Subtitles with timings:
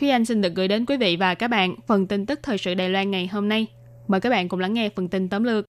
[0.00, 2.58] Thúy Anh xin được gửi đến quý vị và các bạn phần tin tức thời
[2.58, 3.66] sự Đài Loan ngày hôm nay.
[4.08, 5.64] Mời các bạn cùng lắng nghe phần tin tóm lược.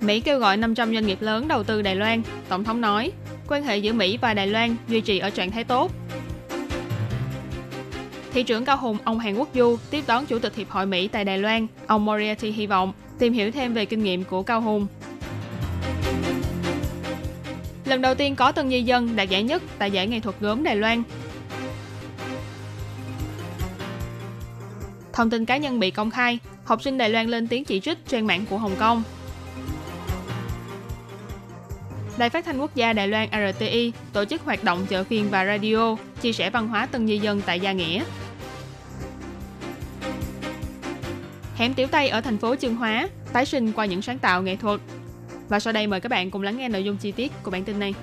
[0.00, 2.22] Mỹ kêu gọi 500 doanh nghiệp lớn đầu tư Đài Loan.
[2.48, 3.12] Tổng thống nói,
[3.48, 5.92] quan hệ giữa Mỹ và Đài Loan duy trì ở trạng thái tốt.
[8.32, 11.08] Thị trưởng Cao Hùng, ông Hàn Quốc Du tiếp đón Chủ tịch Hiệp hội Mỹ
[11.08, 11.66] tại Đài Loan.
[11.86, 14.86] Ông Moriarty hy vọng tìm hiểu thêm về kinh nghiệm của Cao Hùng.
[17.84, 20.62] Lần đầu tiên có tân di dân đạt giải nhất tại giải nghệ thuật gốm
[20.62, 21.02] Đài Loan.
[25.20, 28.06] Thông tin cá nhân bị công khai, học sinh Đài Loan lên tiếng chỉ trích
[28.06, 29.02] trang mạng của Hồng Kông.
[32.18, 35.46] Đài phát thanh quốc gia Đài Loan RTI tổ chức hoạt động chợ phiên và
[35.46, 38.04] radio, chia sẻ văn hóa tân di dân tại Gia Nghĩa.
[41.56, 44.56] Hẻm Tiểu Tây ở thành phố Chương Hóa tái sinh qua những sáng tạo nghệ
[44.56, 44.80] thuật.
[45.48, 47.64] Và sau đây mời các bạn cùng lắng nghe nội dung chi tiết của bản
[47.64, 47.94] tin này.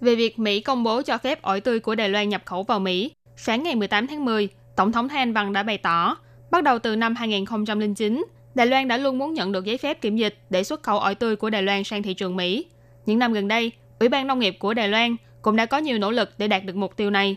[0.00, 2.80] Về việc Mỹ công bố cho phép ổi tươi của Đài Loan nhập khẩu vào
[2.80, 6.16] Mỹ, sáng ngày 18 tháng 10, Tổng thống Thanh Văn đã bày tỏ,
[6.50, 10.16] bắt đầu từ năm 2009, Đài Loan đã luôn muốn nhận được giấy phép kiểm
[10.16, 12.64] dịch để xuất khẩu ổi tươi của Đài Loan sang thị trường Mỹ.
[13.06, 15.98] Những năm gần đây, Ủy ban Nông nghiệp của Đài Loan cũng đã có nhiều
[15.98, 17.36] nỗ lực để đạt được mục tiêu này.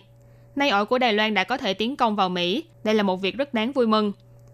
[0.55, 3.21] Nay ổi của Đài Loan đã có thể tiến công vào Mỹ, đây là một
[3.21, 4.11] việc rất đáng vui mừng.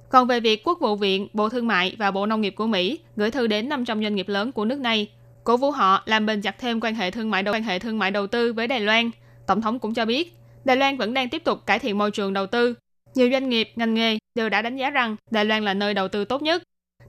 [0.09, 3.00] Còn về việc Quốc vụ viện, Bộ Thương mại và Bộ Nông nghiệp của Mỹ
[3.16, 5.08] gửi thư đến 500 doanh nghiệp lớn của nước này,
[5.44, 8.00] cổ vũ họ làm bền chặt thêm quan hệ thương mại đầu quan hệ thương
[8.00, 9.12] mại đầu tư với Đài Loan.
[9.47, 12.34] Tổng thống cũng cho biết, Đài Loan vẫn đang tiếp tục cải thiện môi trường
[12.34, 12.74] đầu tư.
[13.16, 16.08] Nhiều doanh nghiệp, ngành nghề đều đã đánh giá rằng Đài Loan là nơi đầu
[16.08, 16.64] tư tốt nhất.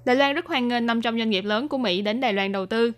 [0.05, 2.67] Đài Loan rất hoan nghênh 500 doanh nghiệp lớn của Mỹ đến Đài Loan đầu
[2.67, 2.93] tư.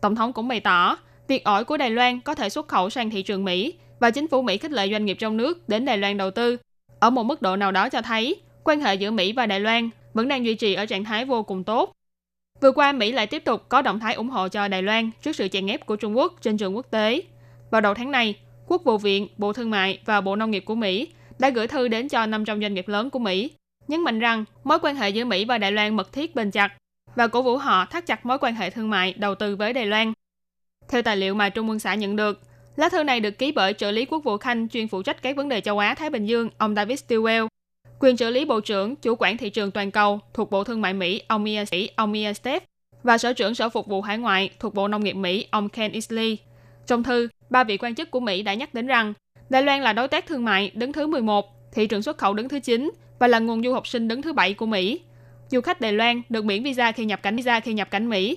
[0.00, 0.96] Tổng thống cũng bày tỏ,
[1.28, 4.28] việc ổi của Đài Loan có thể xuất khẩu sang thị trường Mỹ và chính
[4.28, 6.56] phủ Mỹ khích lệ doanh nghiệp trong nước đến Đài Loan đầu tư.
[7.00, 9.90] Ở một mức độ nào đó cho thấy, quan hệ giữa Mỹ và Đài Loan
[10.14, 11.92] vẫn đang duy trì ở trạng thái vô cùng tốt.
[12.60, 15.36] Vừa qua, Mỹ lại tiếp tục có động thái ủng hộ cho Đài Loan trước
[15.36, 17.22] sự chèn ép của Trung Quốc trên trường quốc tế.
[17.70, 18.34] Vào đầu tháng này,
[18.66, 21.08] Quốc vụ viện, Bộ Thương mại và Bộ Nông nghiệp của Mỹ
[21.38, 23.50] đã gửi thư đến cho 500 doanh nghiệp lớn của Mỹ,
[23.88, 26.72] nhấn mạnh rằng mối quan hệ giữa Mỹ và Đài Loan mật thiết bền chặt
[27.14, 29.86] và cổ vũ họ thắt chặt mối quan hệ thương mại đầu tư với Đài
[29.86, 30.12] Loan.
[30.88, 32.40] Theo tài liệu mà Trung ương xã nhận được,
[32.76, 35.36] lá thư này được ký bởi trợ lý quốc vụ Khanh chuyên phụ trách các
[35.36, 37.48] vấn đề châu Á Thái Bình Dương, ông David Stilwell,
[38.00, 40.92] quyền trợ lý bộ trưởng chủ quản thị trường toàn cầu thuộc Bộ Thương mại
[40.92, 42.64] Mỹ, ông Mia Sĩ, ông Mia Steph,
[43.02, 45.92] và sở trưởng sở phục vụ hải ngoại thuộc Bộ Nông nghiệp Mỹ, ông Ken
[45.92, 46.38] Isley.
[46.86, 49.12] Trong thư, ba vị quan chức của Mỹ đã nhắc đến rằng
[49.48, 52.48] Đài Loan là đối tác thương mại đứng thứ 11, thị trường xuất khẩu đứng
[52.48, 55.00] thứ 9 và là nguồn du học sinh đứng thứ 7 của Mỹ.
[55.48, 58.36] Du khách Đài Loan được miễn visa khi nhập cảnh visa khi nhập cảnh Mỹ.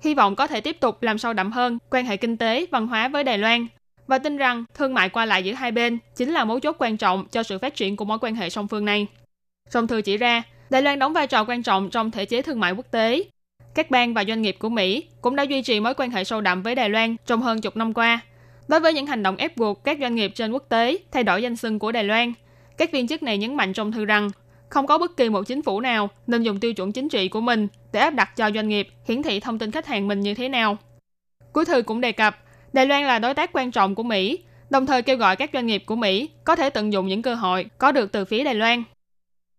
[0.00, 2.86] Hy vọng có thể tiếp tục làm sâu đậm hơn quan hệ kinh tế, văn
[2.86, 3.66] hóa với Đài Loan
[4.06, 6.96] và tin rằng thương mại qua lại giữa hai bên chính là mấu chốt quan
[6.96, 9.06] trọng cho sự phát triển của mối quan hệ song phương này.
[9.70, 12.60] Trong thư chỉ ra, Đài Loan đóng vai trò quan trọng trong thể chế thương
[12.60, 13.24] mại quốc tế.
[13.74, 16.40] Các bang và doanh nghiệp của Mỹ cũng đã duy trì mối quan hệ sâu
[16.40, 18.20] đậm với Đài Loan trong hơn chục năm qua.
[18.68, 21.42] Đối với những hành động ép buộc các doanh nghiệp trên quốc tế thay đổi
[21.42, 22.32] danh xưng của Đài Loan,
[22.76, 24.30] các viên chức này nhấn mạnh trong thư rằng
[24.68, 27.40] không có bất kỳ một chính phủ nào nên dùng tiêu chuẩn chính trị của
[27.40, 30.34] mình để áp đặt cho doanh nghiệp hiển thị thông tin khách hàng mình như
[30.34, 30.76] thế nào.
[31.52, 32.38] Cuối thư cũng đề cập,
[32.72, 34.38] Đài Loan là đối tác quan trọng của Mỹ,
[34.70, 37.34] đồng thời kêu gọi các doanh nghiệp của Mỹ có thể tận dụng những cơ
[37.34, 38.82] hội có được từ phía Đài Loan.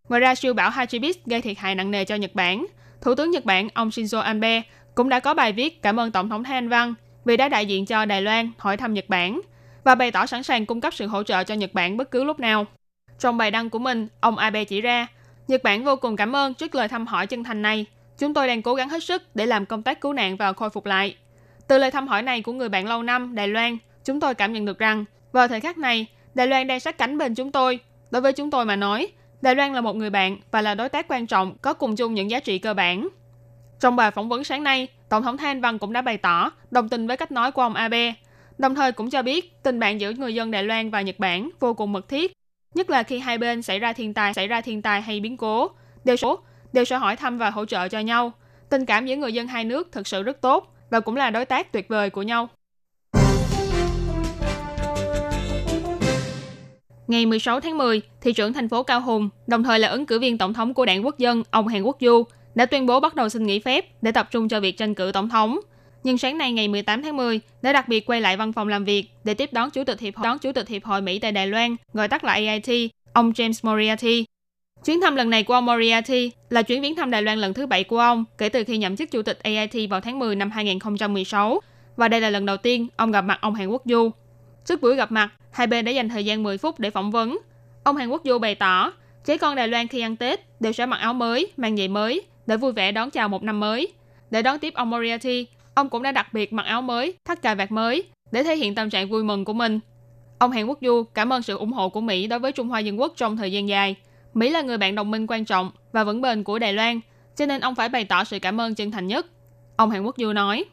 [0.09, 2.65] Ngoài ra, siêu bão Hachibis gây thiệt hại nặng nề cho Nhật Bản.
[3.01, 4.61] Thủ tướng Nhật Bản ông Shinzo Abe
[4.95, 6.93] cũng đã có bài viết cảm ơn Tổng thống Thanh Văn
[7.27, 9.41] vì đã đại diện cho Đài Loan hỏi thăm Nhật Bản
[9.83, 12.23] và bày tỏ sẵn sàng cung cấp sự hỗ trợ cho Nhật Bản bất cứ
[12.23, 12.65] lúc nào.
[13.19, 15.07] Trong bài đăng của mình, ông Abe chỉ ra,
[15.47, 17.85] Nhật Bản vô cùng cảm ơn trước lời thăm hỏi chân thành này.
[18.17, 20.69] Chúng tôi đang cố gắng hết sức để làm công tác cứu nạn và khôi
[20.69, 21.15] phục lại.
[21.67, 24.53] Từ lời thăm hỏi này của người bạn lâu năm Đài Loan, chúng tôi cảm
[24.53, 27.79] nhận được rằng vào thời khắc này, Đài Loan đang sát cánh bên chúng tôi.
[28.11, 29.07] Đối với chúng tôi mà nói,
[29.41, 32.13] Đài Loan là một người bạn và là đối tác quan trọng có cùng chung
[32.13, 33.07] những giá trị cơ bản.
[33.79, 36.89] Trong bài phỏng vấn sáng nay, Tổng thống Thanh Văn cũng đã bày tỏ đồng
[36.89, 38.13] tình với cách nói của ông Abe.
[38.57, 41.49] Đồng thời cũng cho biết tình bạn giữa người dân Đài Loan và Nhật Bản
[41.59, 42.33] vô cùng mật thiết,
[42.73, 45.37] nhất là khi hai bên xảy ra thiên tai, xảy ra thiên tai hay biến
[45.37, 45.71] cố,
[46.03, 46.39] đều số
[46.73, 48.31] đều sẽ hỏi thăm và hỗ trợ cho nhau.
[48.69, 51.45] Tình cảm giữa người dân hai nước thực sự rất tốt và cũng là đối
[51.45, 52.49] tác tuyệt vời của nhau.
[57.07, 60.19] Ngày 16 tháng 10, thị trưởng thành phố Cao Hùng, đồng thời là ứng cử
[60.19, 62.23] viên tổng thống của đảng quốc dân, ông Hàn Quốc Du,
[62.57, 65.11] đã tuyên bố bắt đầu xin nghỉ phép để tập trung cho việc tranh cử
[65.13, 65.59] tổng thống.
[66.03, 68.85] Nhưng sáng nay ngày 18 tháng 10 đã đặc biệt quay lại văn phòng làm
[68.85, 71.31] việc để tiếp đón chủ tịch hiệp hội, đón chủ tịch hiệp hội Mỹ tại
[71.31, 74.25] Đài Loan, gọi tắt là AIT, ông James Moriarty.
[74.85, 77.65] Chuyến thăm lần này của ông Moriarty là chuyến viếng thăm Đài Loan lần thứ
[77.65, 80.51] bảy của ông kể từ khi nhậm chức chủ tịch AIT vào tháng 10 năm
[80.51, 81.61] 2016
[81.97, 84.11] và đây là lần đầu tiên ông gặp mặt ông Hàn Quốc Du.
[84.65, 87.37] Trước buổi gặp mặt, hai bên đã dành thời gian 10 phút để phỏng vấn.
[87.83, 88.93] Ông Hàn Quốc Du bày tỏ,
[89.25, 92.23] trẻ con Đài Loan khi ăn Tết đều sẽ mặc áo mới, mang giày mới
[92.47, 93.93] để vui vẻ đón chào một năm mới.
[94.31, 97.55] Để đón tiếp ông Moriarty, ông cũng đã đặc biệt mặc áo mới, thắt cài
[97.55, 99.79] vạt mới để thể hiện tâm trạng vui mừng của mình.
[100.39, 102.79] Ông Hàn Quốc Du cảm ơn sự ủng hộ của Mỹ đối với Trung Hoa
[102.79, 103.95] Dân Quốc trong thời gian dài.
[104.33, 106.99] Mỹ là người bạn đồng minh quan trọng và vững bền của Đài Loan,
[107.35, 109.25] cho nên ông phải bày tỏ sự cảm ơn chân thành nhất.
[109.75, 110.65] Ông Hàn Quốc Du nói.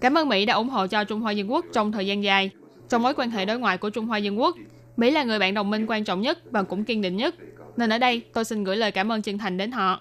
[0.00, 2.50] Cảm ơn Mỹ đã ủng hộ cho Trung Hoa Dân Quốc trong thời gian dài.
[2.88, 4.56] Trong mối quan hệ đối ngoại của Trung Hoa Dân Quốc,
[4.96, 7.34] Mỹ là người bạn đồng minh quan trọng nhất và cũng kiên định nhất.
[7.76, 10.00] Nên ở đây, tôi xin gửi lời cảm ơn chân thành đến họ.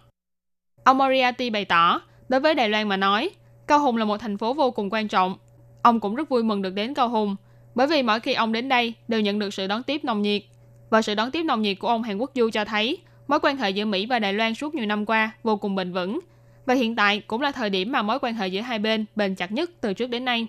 [0.83, 3.29] Ông Moriarty bày tỏ, đối với Đài Loan mà nói,
[3.67, 5.37] Cao Hùng là một thành phố vô cùng quan trọng.
[5.81, 7.35] Ông cũng rất vui mừng được đến Cao Hùng,
[7.75, 10.41] bởi vì mỗi khi ông đến đây đều nhận được sự đón tiếp nồng nhiệt.
[10.89, 12.97] Và sự đón tiếp nồng nhiệt của ông Hàn Quốc Du cho thấy
[13.27, 15.93] mối quan hệ giữa Mỹ và Đài Loan suốt nhiều năm qua vô cùng bền
[15.93, 16.19] vững.
[16.65, 19.35] Và hiện tại cũng là thời điểm mà mối quan hệ giữa hai bên bền
[19.35, 20.47] chặt nhất từ trước đến nay.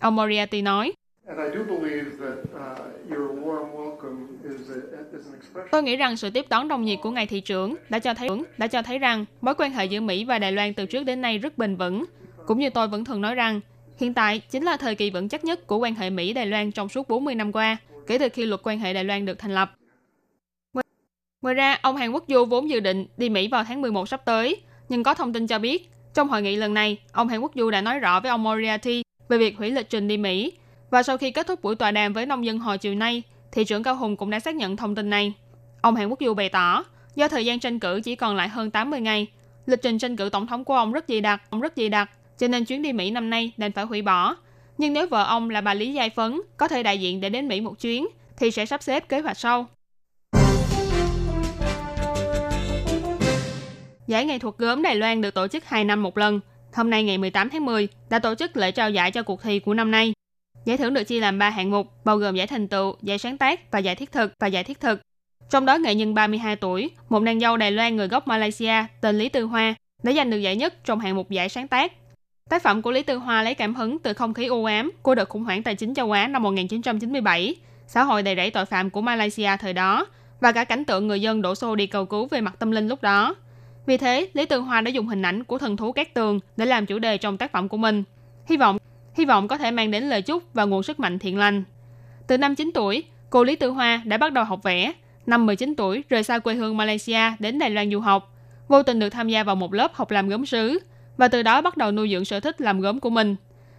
[0.00, 0.92] Ông Moriarty nói,
[5.72, 8.28] Tôi nghĩ rằng sự tiếp đón nồng nhiệt của ngài thị trưởng đã cho thấy
[8.58, 11.20] đã cho thấy rằng mối quan hệ giữa Mỹ và Đài Loan từ trước đến
[11.20, 12.04] nay rất bền vững.
[12.46, 13.60] Cũng như tôi vẫn thường nói rằng,
[14.00, 16.88] hiện tại chính là thời kỳ vững chắc nhất của quan hệ Mỹ-Đài Loan trong
[16.88, 17.76] suốt 40 năm qua,
[18.06, 19.72] kể từ khi luật quan hệ Đài Loan được thành lập.
[21.42, 24.24] Ngoài ra, ông Hàn Quốc Du vốn dự định đi Mỹ vào tháng 11 sắp
[24.24, 24.56] tới,
[24.88, 27.70] nhưng có thông tin cho biết, trong hội nghị lần này, ông Hàn Quốc Du
[27.70, 30.52] đã nói rõ với ông Moriarty về việc hủy lịch trình đi Mỹ.
[30.90, 33.64] Và sau khi kết thúc buổi tọa đàm với nông dân hồi chiều nay, thị
[33.64, 35.32] trưởng Cao Hùng cũng đã xác nhận thông tin này.
[35.80, 36.84] Ông Hàn Quốc Du bày tỏ,
[37.14, 39.26] do thời gian tranh cử chỉ còn lại hơn 80 ngày,
[39.66, 42.10] lịch trình tranh cử tổng thống của ông rất dày đặc, ông rất dày đặc,
[42.38, 44.36] cho nên chuyến đi Mỹ năm nay đành phải hủy bỏ.
[44.78, 47.48] Nhưng nếu vợ ông là bà Lý Giai Phấn có thể đại diện để đến
[47.48, 48.06] Mỹ một chuyến,
[48.36, 49.66] thì sẽ sắp xếp kế hoạch sau.
[54.06, 56.40] Giải nghệ thuật gốm Đài Loan được tổ chức 2 năm một lần.
[56.74, 59.58] Hôm nay ngày 18 tháng 10 đã tổ chức lễ trao giải cho cuộc thi
[59.58, 60.12] của năm nay.
[60.64, 63.38] Giải thưởng được chia làm 3 hạng mục, bao gồm giải thành tựu, giải sáng
[63.38, 65.00] tác và giải thiết thực và giải thiết thực.
[65.50, 69.18] Trong đó nghệ nhân 32 tuổi, một nàng dâu Đài Loan người gốc Malaysia tên
[69.18, 71.92] Lý Tư Hoa đã giành được giải nhất trong hạng mục giải sáng tác.
[72.50, 75.14] Tác phẩm của Lý Tư Hoa lấy cảm hứng từ không khí u ám của
[75.14, 77.54] đợt khủng hoảng tài chính châu Á năm 1997,
[77.86, 80.06] xã hội đầy rẫy tội phạm của Malaysia thời đó
[80.40, 82.88] và cả cảnh tượng người dân đổ xô đi cầu cứu về mặt tâm linh
[82.88, 83.34] lúc đó.
[83.86, 86.66] Vì thế, Lý Tư Hoa đã dùng hình ảnh của thần thú Cát Tường để
[86.66, 88.04] làm chủ đề trong tác phẩm của mình.
[88.46, 88.78] Hy vọng
[89.14, 91.64] hy vọng có thể mang đến lời chúc và nguồn sức mạnh thiện lành.
[92.26, 94.92] Từ năm 9 tuổi, cô Lý Tư Hoa đã bắt đầu học vẽ.
[95.26, 98.32] Năm 19 tuổi, rời xa quê hương Malaysia đến Đài Loan du học.
[98.68, 100.78] Vô tình được tham gia vào một lớp học làm gốm sứ
[101.16, 103.36] và từ đó bắt đầu nuôi dưỡng sở thích làm gốm của mình.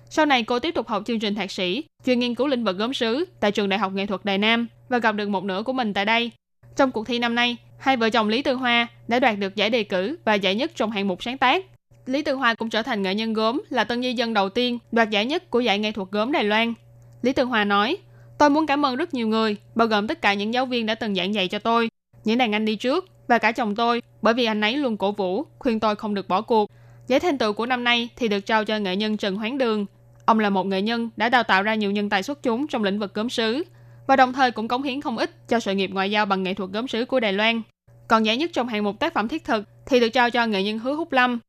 [0.09, 2.77] Sau này cô tiếp tục học chương trình thạc sĩ, chuyên nghiên cứu lĩnh vực
[2.77, 5.63] gốm sứ tại trường Đại học Nghệ thuật Đài Nam và gặp được một nửa
[5.63, 6.31] của mình tại đây.
[6.75, 9.69] Trong cuộc thi năm nay, hai vợ chồng Lý Tư Hoa đã đoạt được giải
[9.69, 11.65] đề cử và giải nhất trong hạng mục sáng tác.
[12.05, 14.79] Lý Tư Hoa cũng trở thành nghệ nhân gốm là tân di dân đầu tiên
[14.91, 16.73] đoạt giải nhất của giải nghệ thuật gốm Đài Loan.
[17.21, 17.97] Lý Tư Hoa nói,
[18.37, 20.95] tôi muốn cảm ơn rất nhiều người, bao gồm tất cả những giáo viên đã
[20.95, 21.89] từng giảng dạy cho tôi,
[22.23, 25.11] những đàn anh đi trước và cả chồng tôi, bởi vì anh ấy luôn cổ
[25.11, 26.71] vũ, khuyên tôi không được bỏ cuộc.
[27.07, 29.85] Giải thành tựu của năm nay thì được trao cho nghệ nhân Trần Hoán Đường.
[30.25, 32.83] Ông là một nghệ nhân đã đào tạo ra nhiều nhân tài xuất chúng trong
[32.83, 33.63] lĩnh vực gốm sứ
[34.07, 36.53] và đồng thời cũng cống hiến không ít cho sự nghiệp ngoại giao bằng nghệ
[36.53, 37.61] thuật gốm sứ của Đài Loan.
[38.07, 40.63] Còn giải nhất trong hạng mục tác phẩm thiết thực thì được trao cho nghệ
[40.63, 41.39] nhân Hứa Húc Lâm,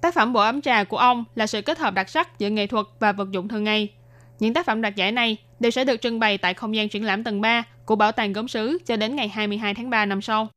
[0.00, 2.66] Tác phẩm Bộ ấm trà của ông là sự kết hợp đặc sắc giữa nghệ
[2.66, 3.88] thuật và vật dụng thường ngày.
[4.38, 7.04] Những tác phẩm đoạt giải này đều sẽ được trưng bày tại không gian triển
[7.04, 10.22] lãm tầng 3 của Bảo tàng Gốm sứ cho đến ngày 22 tháng 3 năm
[10.22, 10.48] sau.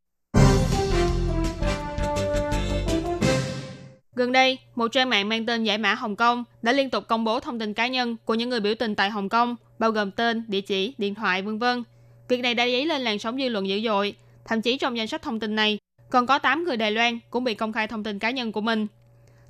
[4.15, 7.24] Gần đây, một trang mạng mang tên Giải mã Hồng Kông đã liên tục công
[7.24, 10.12] bố thông tin cá nhân của những người biểu tình tại Hồng Kông, bao gồm
[10.12, 11.83] tên, địa chỉ, điện thoại, vân vân.
[12.27, 14.15] Việc này đã dấy lên làn sóng dư luận dữ dội.
[14.45, 15.77] Thậm chí trong danh sách thông tin này,
[16.10, 18.62] còn có 8 người Đài Loan cũng bị công khai thông tin cá nhân của
[18.62, 18.88] mình.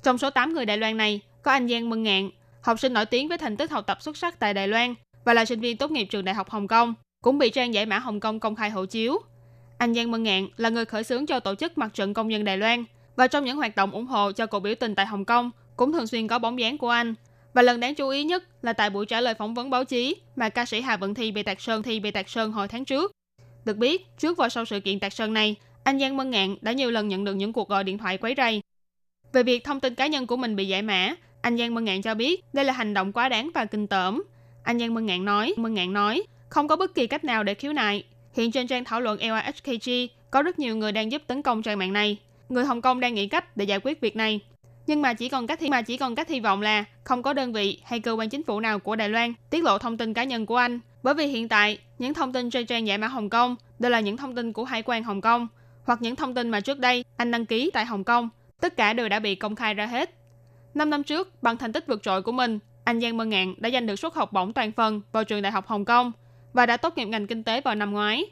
[0.02, 2.30] Trong số 8 người Đài Loan này, có anh Giang Mân Ngạn,
[2.62, 5.34] học sinh nổi tiếng với thành tích học tập xuất sắc tại Đài Loan và
[5.34, 7.98] là sinh viên tốt nghiệp trường Đại học Hồng Kông, cũng bị trang giải mã
[7.98, 9.18] Hồng Kông công khai hộ chiếu.
[9.78, 12.44] Anh Giang Mân Ngạn là người khởi xướng cho tổ chức Mặt trận Công nhân
[12.44, 12.84] Đài Loan
[13.16, 15.92] và trong những hoạt động ủng hộ cho cuộc biểu tình tại Hồng Kông cũng
[15.92, 17.14] thường xuyên có bóng dáng của anh.
[17.54, 20.16] Và lần đáng chú ý nhất là tại buổi trả lời phỏng vấn báo chí
[20.36, 22.84] mà ca sĩ Hà Vận Thi bị tạc sơn thi bị tạc sơn hồi tháng
[22.84, 23.12] trước.
[23.64, 26.72] Được biết, trước và sau sự kiện tạc sơn này, anh Giang Mân Ngạn đã
[26.72, 28.60] nhiều lần nhận được những cuộc gọi điện thoại quấy rầy.
[29.32, 32.02] Về việc thông tin cá nhân của mình bị giải mã, anh Giang Mân Ngạn
[32.02, 34.22] cho biết đây là hành động quá đáng và kinh tởm.
[34.64, 37.54] Anh Giang Mân Ngạn nói, Mân Ngạn nói, không có bất kỳ cách nào để
[37.54, 38.04] khiếu nại.
[38.32, 39.90] Hiện trên trang thảo luận LIHKG
[40.30, 42.18] có rất nhiều người đang giúp tấn công trang mạng này.
[42.48, 44.40] Người Hồng Kông đang nghĩ cách để giải quyết việc này.
[44.86, 47.32] Nhưng mà chỉ còn cách hy mà chỉ còn cách hy vọng là không có
[47.32, 50.14] đơn vị hay cơ quan chính phủ nào của Đài Loan tiết lộ thông tin
[50.14, 50.80] cá nhân của anh.
[51.02, 54.00] Bởi vì hiện tại, những thông tin trên trang giải mã Hồng Kông đều là
[54.00, 55.48] những thông tin của Hải quan Hồng Kông
[55.84, 58.28] hoặc những thông tin mà trước đây anh đăng ký tại Hồng Kông.
[58.60, 60.14] Tất cả đều đã bị công khai ra hết.
[60.74, 63.70] Năm năm trước, bằng thành tích vượt trội của mình, anh Giang Mân Ngạn đã
[63.70, 66.12] giành được suất học bổng toàn phần vào trường Đại học Hồng Kông
[66.52, 68.24] và đã tốt nghiệp ngành kinh tế vào năm ngoái.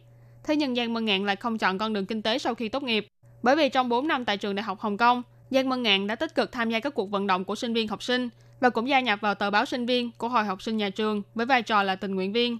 [0.44, 2.82] Thế nhưng Giang Mân Ngạn lại không chọn con đường kinh tế sau khi tốt
[2.82, 3.08] nghiệp.
[3.42, 6.14] Bởi vì trong 4 năm tại trường Đại học Hồng Kông, Giang Mân Ngạn đã
[6.14, 8.28] tích cực tham gia các cuộc vận động của sinh viên học sinh
[8.60, 11.22] và cũng gia nhập vào tờ báo sinh viên của Hội học sinh nhà trường
[11.34, 12.58] với vai trò là tình nguyện viên.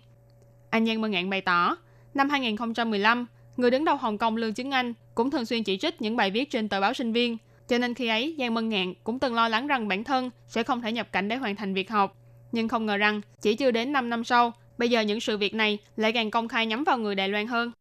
[0.71, 1.77] Anh Giang Mân Ngạn bày tỏ,
[2.15, 6.03] năm 2015, người đứng đầu Hồng Kông Lương Chứng Anh cũng thường xuyên chỉ trích
[6.03, 7.37] những bài viết trên tờ báo sinh viên,
[7.73, 10.63] cho nên khi ấy Giang Mân Ngạn cũng từng lo lắng rằng bản thân sẽ
[10.63, 12.17] không thể nhập cảnh để hoàn thành việc học.
[12.53, 15.55] Nhưng không ngờ rằng chỉ chưa đến 5 năm sau, bây giờ những sự việc
[15.55, 17.73] này lại càng công khai nhắm vào người Đài Loan hơn.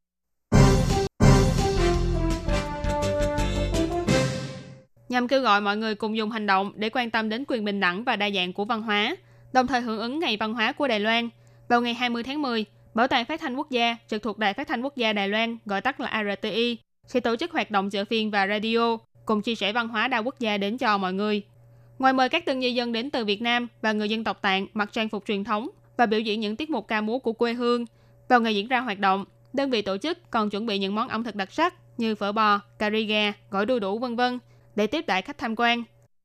[5.10, 7.80] nhằm kêu gọi mọi người cùng dùng hành động để quan tâm đến quyền bình
[7.80, 9.16] đẳng và đa dạng của văn hóa,
[9.54, 11.30] đồng thời hưởng ứng Ngày Văn hóa của Đài Loan.
[11.68, 14.68] Vào ngày 20 tháng 10, Bảo tàng Phát thanh Quốc gia trực thuộc Đài Phát
[14.68, 18.06] thanh Quốc gia Đài Loan, gọi tắt là RTI, sẽ tổ chức hoạt động chợ
[18.06, 21.42] phiên và radio, cùng chia sẻ văn hóa đa quốc gia đến cho mọi người.
[22.00, 24.68] Ngoài mời các tân di dân đến từ Việt Nam và người dân tộc tạng
[24.74, 27.54] mặc trang phục truyền thống và biểu diễn những tiết mục ca múa của quê
[27.54, 27.86] hương,
[28.28, 31.08] vào ngày diễn ra hoạt động, đơn vị tổ chức còn chuẩn bị những món
[31.08, 34.40] ẩm thực đặc sắc như phở bò, cà ri gà, gỏi đu đủ vân vân
[34.75, 35.84] để tiếp đãi khách tham quan.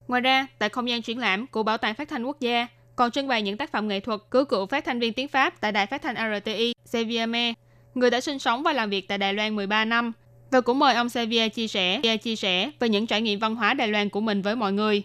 [0.09, 3.11] Ngoài ra, tại không gian triển lãm của Bảo tàng Phát thanh Quốc gia còn
[3.11, 5.73] trưng bày những tác phẩm nghệ thuật của cựu phát thanh viên tiếng Pháp tại
[5.73, 7.55] đài phát thanh RTI Xavier Me,
[7.95, 10.13] người đã sinh sống và làm việc tại Đài Loan 13 năm,
[10.51, 13.75] và cũng mời ông Xavier chia sẻ chia sẻ về những trải nghiệm văn hóa
[13.75, 15.03] Đài Loan của mình với mọi người.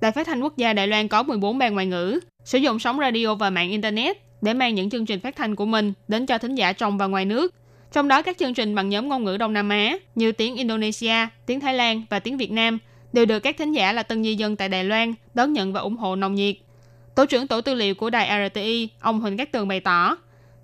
[0.00, 2.98] Đài phát thanh quốc gia Đài Loan có 14 ban ngoại ngữ, sử dụng sóng
[2.98, 6.38] radio và mạng Internet để mang những chương trình phát thanh của mình đến cho
[6.38, 7.54] thính giả trong và ngoài nước.
[7.92, 11.14] Trong đó các chương trình bằng nhóm ngôn ngữ Đông Nam Á như tiếng Indonesia,
[11.46, 12.78] tiếng Thái Lan và tiếng Việt Nam
[13.12, 15.80] đều được các thính giả là tân di dân tại Đài Loan đón nhận và
[15.80, 16.56] ủng hộ nồng nhiệt.
[17.14, 20.16] Tổ trưởng tổ tư liệu của đài RTI, ông Huỳnh Cát Tường bày tỏ,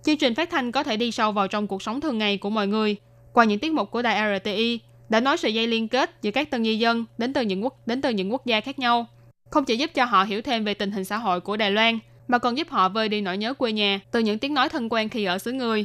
[0.02, 2.50] chương trình phát thanh có thể đi sâu vào trong cuộc sống thường ngày của
[2.50, 2.96] mọi người.
[3.32, 6.50] Qua những tiết mục của đài RTI đã nói sợi dây liên kết giữa các
[6.50, 9.06] tân di dân đến từ những quốc đến từ những quốc gia khác nhau,
[9.50, 11.98] không chỉ giúp cho họ hiểu thêm về tình hình xã hội của Đài Loan,
[12.28, 14.88] mà còn giúp họ vơi đi nỗi nhớ quê nhà từ những tiếng nói thân
[14.88, 15.84] quen khi ở xứ người.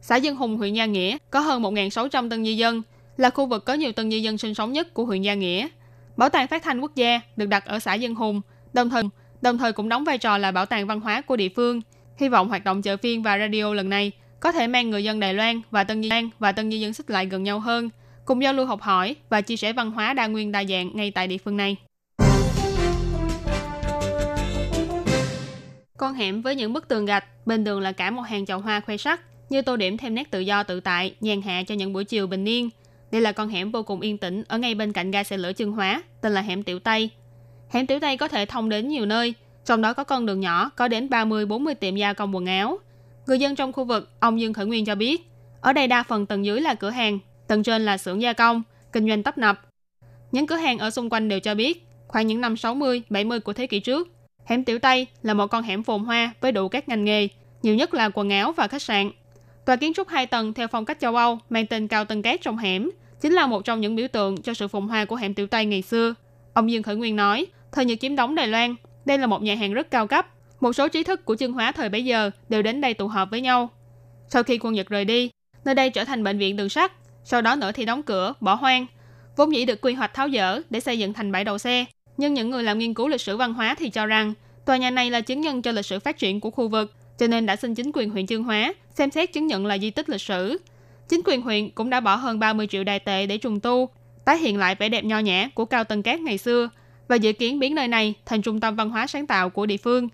[0.00, 2.82] Xã Dân Hùng, huyện Gia Nghĩa có hơn 1.600 tân di dân,
[3.16, 5.68] là khu vực có nhiều tân di dân sinh sống nhất của huyện Gia Nghĩa.
[6.16, 8.40] Bảo tàng Phát thanh Quốc gia được đặt ở xã Dân Hùng,
[8.72, 9.02] đồng thời
[9.42, 11.80] đồng thời cũng đóng vai trò là bảo tàng văn hóa của địa phương.
[12.16, 14.12] Hy vọng hoạt động chợ phiên và radio lần này
[14.44, 16.92] có thể mang người dân Đài Loan và Tân Di Loan và Tân Di dân
[16.92, 17.90] xích lại gần nhau hơn,
[18.24, 21.10] cùng giao lưu học hỏi và chia sẻ văn hóa đa nguyên đa dạng ngay
[21.10, 21.76] tại địa phương này.
[25.98, 28.80] Con hẻm với những bức tường gạch, bên đường là cả một hàng chậu hoa
[28.80, 29.20] khoe sắc,
[29.50, 32.26] như tô điểm thêm nét tự do tự tại, nhàn hạ cho những buổi chiều
[32.26, 32.70] bình yên.
[33.12, 35.52] Đây là con hẻm vô cùng yên tĩnh ở ngay bên cạnh ga xe lửa
[35.52, 37.10] Trương Hóa, tên là hẻm Tiểu Tây,
[37.70, 39.34] Hẻm Tiểu Tây có thể thông đến nhiều nơi,
[39.64, 42.78] trong đó có con đường nhỏ có đến 30-40 tiệm gia công quần áo.
[43.26, 46.26] Người dân trong khu vực, ông Dương Khởi Nguyên cho biết, ở đây đa phần
[46.26, 48.62] tầng dưới là cửa hàng, tầng trên là xưởng gia công,
[48.92, 49.60] kinh doanh tấp nập.
[50.32, 53.52] Những cửa hàng ở xung quanh đều cho biết, khoảng những năm 60, 70 của
[53.52, 54.08] thế kỷ trước,
[54.44, 57.28] hẻm Tiểu Tây là một con hẻm phồn hoa với đủ các ngành nghề,
[57.62, 59.10] nhiều nhất là quần áo và khách sạn.
[59.66, 62.40] Tòa kiến trúc hai tầng theo phong cách châu Âu mang tên cao tầng cát
[62.42, 62.90] trong hẻm,
[63.20, 65.66] chính là một trong những biểu tượng cho sự phồn hoa của hẻm Tiểu Tây
[65.66, 66.14] ngày xưa.
[66.54, 69.54] Ông Dương Khởi Nguyên nói, Thời Nhật chiếm đóng Đài Loan, đây là một nhà
[69.54, 70.26] hàng rất cao cấp.
[70.60, 73.30] Một số trí thức của chương hóa thời bấy giờ đều đến đây tụ họp
[73.30, 73.70] với nhau.
[74.28, 75.30] Sau khi quân Nhật rời đi,
[75.64, 76.92] nơi đây trở thành bệnh viện đường sắt,
[77.24, 78.86] sau đó nữa thì đóng cửa, bỏ hoang.
[79.36, 81.84] Vốn dĩ được quy hoạch tháo dỡ để xây dựng thành bãi đậu xe,
[82.16, 84.34] nhưng những người làm nghiên cứu lịch sử văn hóa thì cho rằng
[84.66, 87.26] tòa nhà này là chứng nhân cho lịch sử phát triển của khu vực, cho
[87.26, 90.08] nên đã xin chính quyền huyện Chương Hóa xem xét chứng nhận là di tích
[90.08, 90.58] lịch sử.
[91.08, 93.88] Chính quyền huyện cũng đã bỏ hơn 30 triệu đài tệ để trùng tu,
[94.24, 96.68] tái hiện lại vẻ đẹp nho nhã của cao tầng Cát ngày xưa
[97.08, 99.76] và dự kiến biến nơi này thành trung tâm văn hóa sáng tạo của địa
[99.76, 100.08] phương.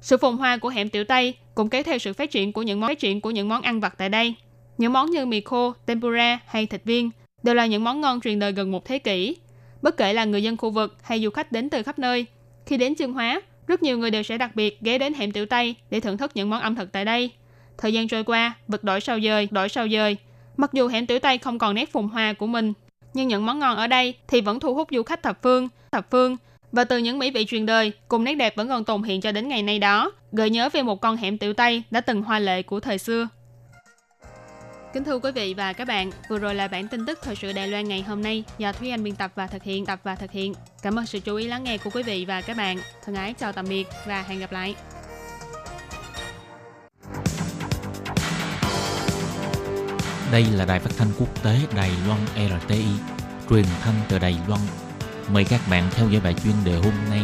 [0.00, 2.80] Sự phồn hoa của hẻm Tiểu Tây cũng kéo theo sự phát triển của những
[2.80, 4.34] món phát triển của những món ăn vặt tại đây.
[4.78, 7.10] Những món như mì khô, tempura hay thịt viên
[7.42, 9.36] đều là những món ngon truyền đời gần một thế kỷ.
[9.82, 12.26] Bất kể là người dân khu vực hay du khách đến từ khắp nơi,
[12.66, 15.46] khi đến Chương Hóa, rất nhiều người đều sẽ đặc biệt ghé đến hẻm Tiểu
[15.46, 17.30] Tây để thưởng thức những món ẩm thực tại đây.
[17.78, 20.16] Thời gian trôi qua, vật đổi sao dời, đổi sao dời.
[20.56, 22.72] Mặc dù hẻm Tiểu Tây không còn nét phồn hoa của mình,
[23.14, 26.10] nhưng những món ngon ở đây thì vẫn thu hút du khách thập phương thập
[26.10, 26.36] phương
[26.72, 29.32] và từ những mỹ vị truyền đời, cùng nét đẹp vẫn còn tồn hiện cho
[29.32, 32.38] đến ngày nay đó, gợi nhớ về một con hẻm tiểu Tây đã từng hoa
[32.38, 33.28] lệ của thời xưa.
[34.94, 37.52] Kính thưa quý vị và các bạn, vừa rồi là bản tin tức thời sự
[37.52, 40.14] Đài Loan ngày hôm nay do Thúy Anh biên tập và thực hiện, tập và
[40.14, 40.54] thực hiện.
[40.82, 42.78] Cảm ơn sự chú ý lắng nghe của quý vị và các bạn.
[43.04, 44.74] Thân ái chào tạm biệt và hẹn gặp lại.
[50.32, 52.84] Đây là đài phát thanh quốc tế Đài Loan RTI,
[53.50, 54.60] truyền thanh từ Đài Loan.
[55.32, 57.20] Mời các bạn theo dõi bài chuyên đề hôm nay.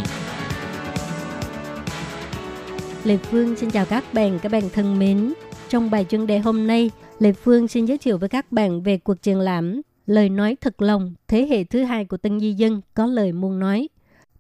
[3.05, 5.33] Lê Phương xin chào các bạn, các bạn thân mến.
[5.69, 8.99] Trong bài chuyên đề hôm nay, Lê Phương xin giới thiệu với các bạn về
[8.99, 12.81] cuộc triển lãm Lời nói thật lòng, thế hệ thứ hai của Tân Di Dân
[12.95, 13.89] có lời muốn nói.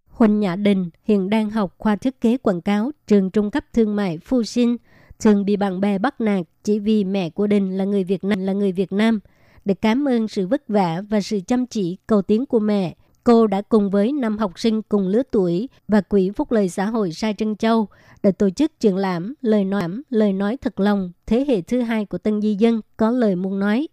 [0.08, 3.96] Huỳnh Nhã Đình hiện đang học khoa thiết kế quảng cáo trường trung cấp thương
[3.96, 4.76] mại Phu Sinh,
[5.20, 8.40] thường bị bạn bè bắt nạt chỉ vì mẹ của Đình là người Việt Nam
[8.40, 9.20] là người Việt Nam.
[9.64, 12.94] Để cảm ơn sự vất vả và sự chăm chỉ cầu tiến của mẹ,
[13.24, 16.86] cô đã cùng với năm học sinh cùng lứa tuổi và Quỹ Phúc Lợi Xã
[16.86, 17.88] hội Sai Trân Châu
[18.22, 22.04] đã tổ chức triển lãm lời nói lời nói thật lòng thế hệ thứ hai
[22.04, 23.88] của Tân Di Dân có lời muốn nói.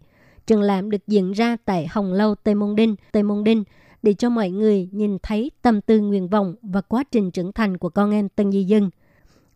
[0.46, 3.64] Triển lãm được diễn ra tại Hồng Lâu Tây Môn Đinh, Tây Môn Đinh
[4.02, 7.78] để cho mọi người nhìn thấy tâm tư nguyện vọng và quá trình trưởng thành
[7.78, 8.90] của con em Tân Di Dân.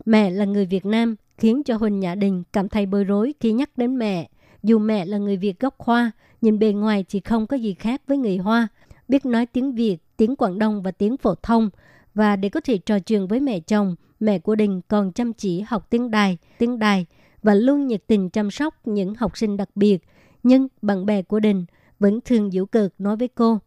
[0.05, 3.53] Mẹ là người Việt Nam khiến cho Huỳnh Nhã Đình cảm thấy bối rối khi
[3.53, 4.29] nhắc đến mẹ.
[4.63, 8.03] Dù mẹ là người Việt gốc Hoa, nhìn bề ngoài thì không có gì khác
[8.07, 8.69] với người Hoa,
[9.09, 11.71] biết nói tiếng Việt, tiếng Quảng Đông và tiếng phổ thông.
[12.15, 15.61] Và để có thể trò chuyện với mẹ chồng, mẹ của Đình còn chăm chỉ
[15.61, 17.07] học tiếng Đài, tiếng Đài
[17.43, 19.99] và luôn nhiệt tình chăm sóc những học sinh đặc biệt.
[20.43, 21.65] Nhưng bạn bè của Đình
[21.99, 23.59] vẫn thường giễu cợt nói với cô,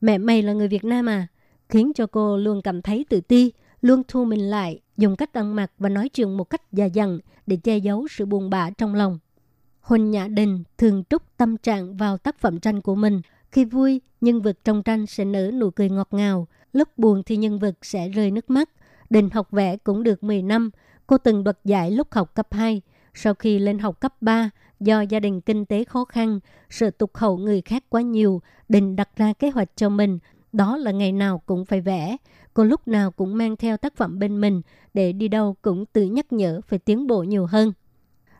[0.00, 1.26] mẹ mày là người Việt Nam à?
[1.68, 5.56] Khiến cho cô luôn cảm thấy tự ti, luôn thu mình lại, dùng cách ăn
[5.56, 8.94] mặc và nói chuyện một cách già dặn để che giấu sự buồn bã trong
[8.94, 9.18] lòng.
[9.80, 13.20] Huỳnh Nhã Đình thường trút tâm trạng vào tác phẩm tranh của mình.
[13.52, 16.48] Khi vui, nhân vật trong tranh sẽ nở nụ cười ngọt ngào.
[16.72, 18.70] Lúc buồn thì nhân vật sẽ rơi nước mắt.
[19.10, 20.70] Đình học vẽ cũng được 10 năm.
[21.06, 22.82] Cô từng đoạt giải lúc học cấp 2.
[23.14, 27.16] Sau khi lên học cấp 3, do gia đình kinh tế khó khăn, sự tục
[27.16, 30.18] hậu người khác quá nhiều, Đình đặt ra kế hoạch cho mình.
[30.52, 32.16] Đó là ngày nào cũng phải vẽ.
[32.54, 34.62] Cô lúc nào cũng mang theo tác phẩm bên mình
[34.94, 37.72] để đi đâu cũng tự nhắc nhở phải tiến bộ nhiều hơn.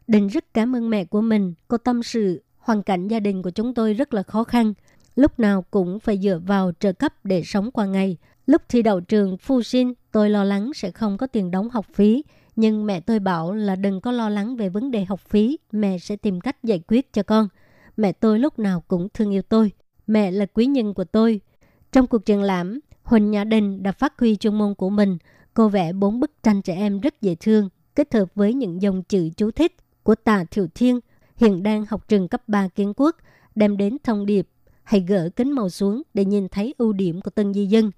[0.07, 1.55] Đình rất cảm ơn mẹ của mình.
[1.68, 4.72] Cô tâm sự, hoàn cảnh gia đình của chúng tôi rất là khó khăn.
[5.16, 8.16] Lúc nào cũng phải dựa vào trợ cấp để sống qua ngày.
[8.46, 11.87] Lúc thi đậu trường Phu Sinh, tôi lo lắng sẽ không có tiền đóng học
[11.94, 12.25] phí.
[12.57, 15.98] Nhưng mẹ tôi bảo là đừng có lo lắng về vấn đề học phí, mẹ
[15.98, 17.48] sẽ tìm cách giải quyết cho con.
[17.96, 19.72] Mẹ tôi lúc nào cũng thương yêu tôi.
[20.07, 21.40] Mẹ là quý nhân của tôi.
[21.92, 25.18] Trong cuộc triển lãm, Huỳnh Nhã Đình đã phát huy chuyên môn của mình.
[25.55, 29.03] Cô vẽ bốn bức tranh trẻ em rất dễ thương, kết hợp với những dòng
[29.03, 31.01] chữ chú thích của Tạ Thiệu Thiên,
[31.37, 33.16] hiện đang học trường cấp 3 kiến quốc,
[33.55, 34.48] đem đến thông điệp
[34.92, 37.90] hãy gỡ kính màu xuống để nhìn thấy ưu điểm của tân di dân.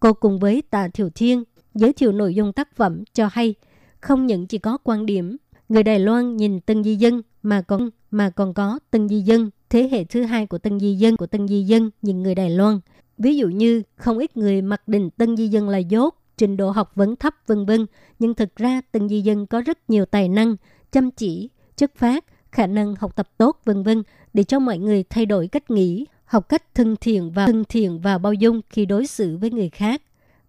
[0.00, 3.54] Cô cùng với Tạ Thiểu Thiên giới thiệu nội dung tác phẩm cho hay,
[4.00, 5.36] không những chỉ có quan điểm
[5.68, 9.50] người Đài Loan nhìn tân di dân mà còn mà còn có tân di dân
[9.70, 12.50] thế hệ thứ hai của tân di dân của tân di dân nhìn người Đài
[12.50, 12.80] Loan.
[13.18, 16.70] Ví dụ như không ít người mặc định tân di dân là dốt, trình độ
[16.70, 17.86] học vấn thấp vân vân,
[18.18, 20.56] nhưng thực ra tân di dân có rất nhiều tài năng,
[20.92, 24.02] chăm chỉ, chất phát, khả năng học tập tốt vân vân
[24.34, 28.00] để cho mọi người thay đổi cách nghĩ, học cách thân thiện và thân thiện
[28.00, 30.02] và bao dung khi đối xử với người khác.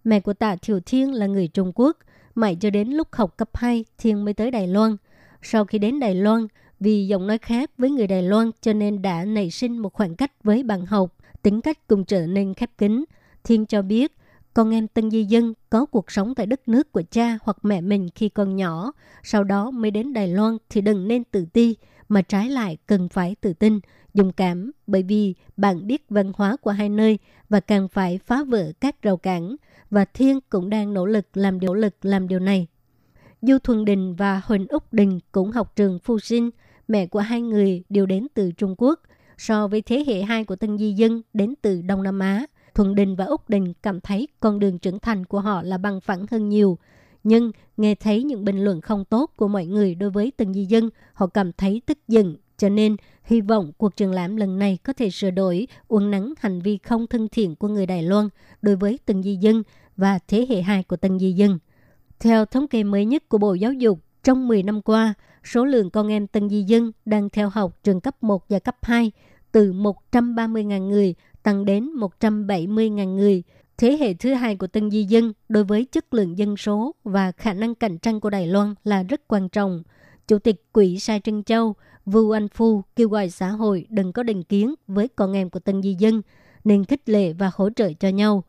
[0.04, 1.98] Mẹ của Tạ Thiều Thiên là người Trung Quốc,
[2.36, 4.98] mãi cho đến lúc học cấp 2 Thiên mới tới Đài Loan.
[5.42, 6.48] Sau khi đến Đài Loan,
[6.80, 10.16] vì giọng nói khác với người Đài Loan cho nên đã nảy sinh một khoảng
[10.16, 13.06] cách với bạn học, tính cách cùng trở nên khép kín.
[13.44, 14.12] Thiên cho biết,
[14.54, 17.82] con em tân di dân có cuộc sống tại đất nước của cha hoặc mẹ
[17.82, 18.92] mình khi còn nhỏ,
[19.24, 21.76] sau đó mới đến Đài Loan thì đừng nên tự ti,
[22.10, 23.80] mà trái lại cần phải tự tin,
[24.16, 28.44] dùng cảm bởi vì bạn biết văn hóa của hai nơi và càng phải phá
[28.44, 29.56] vỡ các rào cản
[29.90, 32.68] và Thiên cũng đang nỗ lực làm điều lực làm điều này.
[33.42, 36.50] Du Thuần Đình và Huỳnh Úc Đình cũng học trường Phu Sinh,
[36.88, 39.00] mẹ của hai người đều đến từ Trung Quốc.
[39.38, 42.96] So với thế hệ hai của Tân Di Dân đến từ Đông Nam Á, Thuần
[42.96, 46.26] Đình và Úc Đình cảm thấy con đường trưởng thành của họ là bằng phẳng
[46.32, 46.78] hơn nhiều.
[47.24, 50.66] Nhưng nghe thấy những bình luận không tốt của mọi người đối với Tân Di
[50.66, 52.36] Dân, họ cảm thấy tức giận.
[52.58, 56.34] Cho nên, hy vọng cuộc triển lãm lần này có thể sửa đổi, uốn nắn
[56.38, 58.30] hành vi không thân thiện của người Đài Loan
[58.62, 59.64] đối với từng Di Dân
[59.98, 61.60] và thế hệ hai của từng Di Dân.
[62.20, 65.14] Theo thống kê mới nhất của Bộ Giáo dục, trong 10 năm qua,
[65.44, 68.76] số lượng con em Tân Di Dân đang theo học trường cấp 1 và cấp
[68.82, 69.12] 2
[69.52, 71.90] từ 130.000 người tăng đến
[72.20, 73.44] 170.000 người.
[73.78, 77.32] Thế hệ thứ hai của Tân Di Dân đối với chất lượng dân số và
[77.32, 79.84] khả năng cạnh tranh của Đài Loan là rất quan trọng.
[80.28, 84.24] Chủ tịch Quỹ Sai Trân Châu, Vu Anh Phu kêu gọi xã hội đừng có
[84.24, 86.22] định kiến với con em của Tân Di Dân,
[86.64, 88.44] nên khích lệ và hỗ trợ cho nhau.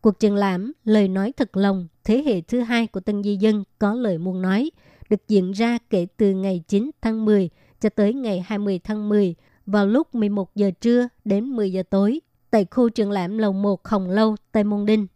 [0.00, 3.64] Cuộc triển lãm Lời nói thật lòng thế hệ thứ hai của Tân Di Dân
[3.78, 4.70] có lời muốn nói
[5.10, 9.34] được diễn ra kể từ ngày 9 tháng 10 cho tới ngày 20 tháng 10
[9.66, 13.88] vào lúc 11 giờ trưa đến 10 giờ tối tại khu triển lãm lầu 1
[13.88, 15.06] Hồng Lâu, Tây Môn Đinh.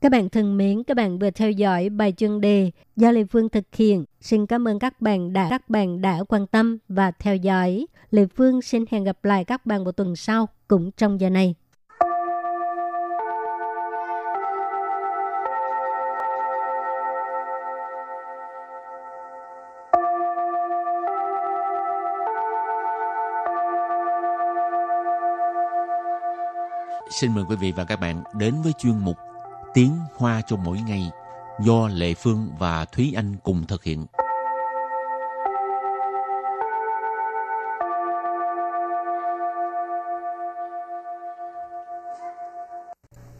[0.00, 3.48] Các bạn thân mến, các bạn vừa theo dõi bài chuyên đề do Lê Phương
[3.48, 4.04] thực hiện.
[4.20, 7.86] Xin cảm ơn các bạn đã các bạn đã quan tâm và theo dõi.
[8.10, 11.54] Lê Phương xin hẹn gặp lại các bạn vào tuần sau cũng trong giờ này.
[27.10, 29.16] Xin mời quý vị và các bạn đến với chuyên mục
[29.74, 31.10] Tiếng Hoa cho mỗi ngày
[31.60, 34.06] do Lệ Phương và Thúy Anh cùng thực hiện.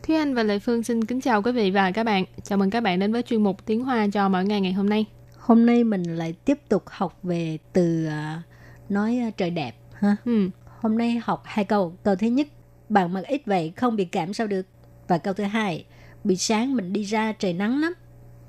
[0.03, 2.25] Thúy Anh và Lệ Phương xin kính chào quý vị và các bạn.
[2.43, 4.88] Chào mừng các bạn đến với chuyên mục Tiếng Hoa cho mỗi ngày ngày hôm
[4.88, 5.07] nay.
[5.38, 8.43] Hôm nay mình lại tiếp tục học về từ uh,
[8.91, 10.17] nói uh, trời đẹp ha.
[10.25, 10.49] Ừ.
[10.81, 11.93] Hôm nay học hai câu.
[12.03, 12.47] Câu thứ nhất,
[12.88, 14.67] bạn mặc ít vậy không bị cảm sao được.
[15.09, 15.85] Và câu thứ hai,
[16.28, 17.94] buổi sáng mình đi ra trời nắng lắm.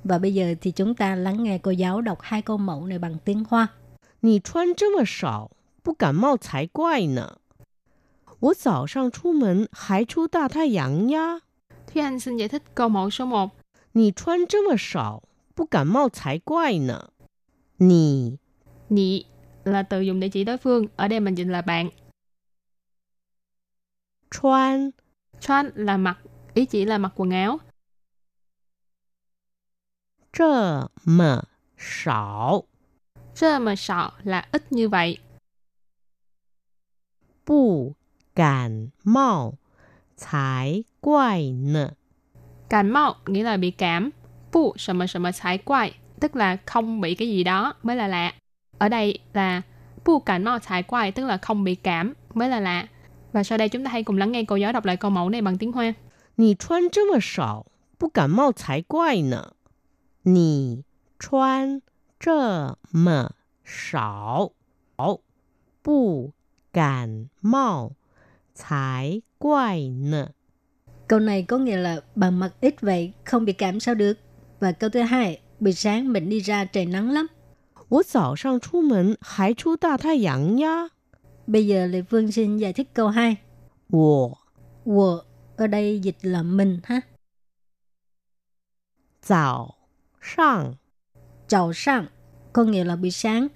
[0.05, 2.99] Và bây giờ thì chúng ta lắng nghe cô giáo đọc hai câu mẫu này
[2.99, 3.69] bằng tiếng Hoa.
[4.21, 5.51] 你穿这么少，
[5.83, 7.39] 不感冒才怪呢。
[8.41, 11.41] 我早上出门还出大太阳呀。
[11.87, 13.51] Thúy Anh xin giải thích câu mẫu số 1.
[13.93, 15.23] 你穿这么少，
[15.55, 17.11] 不感冒才怪呢。
[17.79, 18.39] 你
[18.89, 19.25] Nhị
[19.65, 20.87] là từ dùng để chỉ đối phương.
[20.97, 21.91] Ở đây mình dịch là bạn.
[24.31, 24.91] 穿
[25.41, 26.19] Chuan là mặc,
[26.55, 27.59] ý chỉ là mặc quần áo.
[30.33, 31.45] 这么
[31.77, 32.65] 少，
[33.35, 35.19] Rơ mà sọ là ít như vậy.
[37.45, 37.95] 不
[38.35, 39.55] 感冒
[40.17, 41.93] 才怪呢。
[42.69, 44.11] Cảm mạo nghĩa là bị cảm.
[44.53, 47.97] Pu sờ mà sờ mà sải quay, tức là không bị cái gì đó mới
[47.97, 48.33] là lạ.
[48.79, 49.63] Ở đây là
[50.05, 52.87] pu cảm mạo sải quay, tức là không bị cảm mới là lạ.
[53.33, 55.31] Và sau đây chúng ta hãy cùng lắng nghe cô giáo đọc lại câu mẫu
[55.31, 55.95] này bằng tiếng Hoa.
[56.37, 57.67] 你穿这么少，
[57.99, 59.55] 不感冒才怪呢。
[60.29, 60.85] 你
[61.19, 61.83] 穿
[62.19, 64.53] 这么少，
[65.83, 66.33] 不
[66.73, 67.93] 感冒
[68.55, 70.31] 才怪呢。
[71.07, 74.19] Câu này có nghĩa là bạn mặc ít vậy không bị cảm sao được.
[74.61, 77.29] Và câu thứ hai, buổi sáng mình đi ra trời nắng lắm.
[77.89, 80.89] 我早上出门还出大太阳呀。
[81.47, 83.37] Bây giờ Lê Phương xin giải thích câu 2.
[83.91, 84.39] 我
[84.85, 85.23] Wo
[85.57, 87.01] ở đây dịch là mình ha.
[89.23, 89.75] 早
[90.21, 90.75] 上
[91.49, 92.07] Chào sang
[92.53, 93.49] có nghĩa là buổi sáng.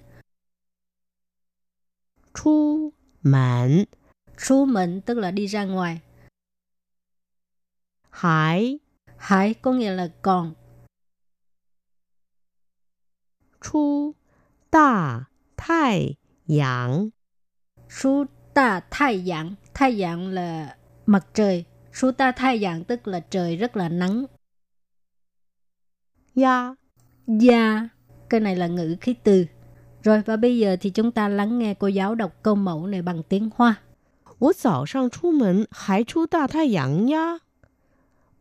[2.33, 3.85] 出门
[4.37, 5.99] Su mệnh tức là đi ra ngoài.
[8.09, 8.79] 还
[9.17, 10.55] Hải có nghĩa là còn.
[13.61, 14.15] 出
[14.69, 17.11] 大太阳
[17.89, 19.55] Su ta thái dạng.
[19.73, 21.65] Thái dạng là mặt trời.
[21.93, 24.25] Su ta thái dạng tức là trời rất là nắng.
[26.35, 26.75] 呀。
[27.27, 27.89] Gia.
[28.29, 29.45] Cái này là ngữ khí từ.
[30.03, 33.01] Rồi và bây giờ thì chúng ta lắng nghe cô giáo đọc câu mẫu này
[33.01, 33.75] bằng tiếng Hoa.
[34.39, 37.41] 我早上出门还出大太阳呀。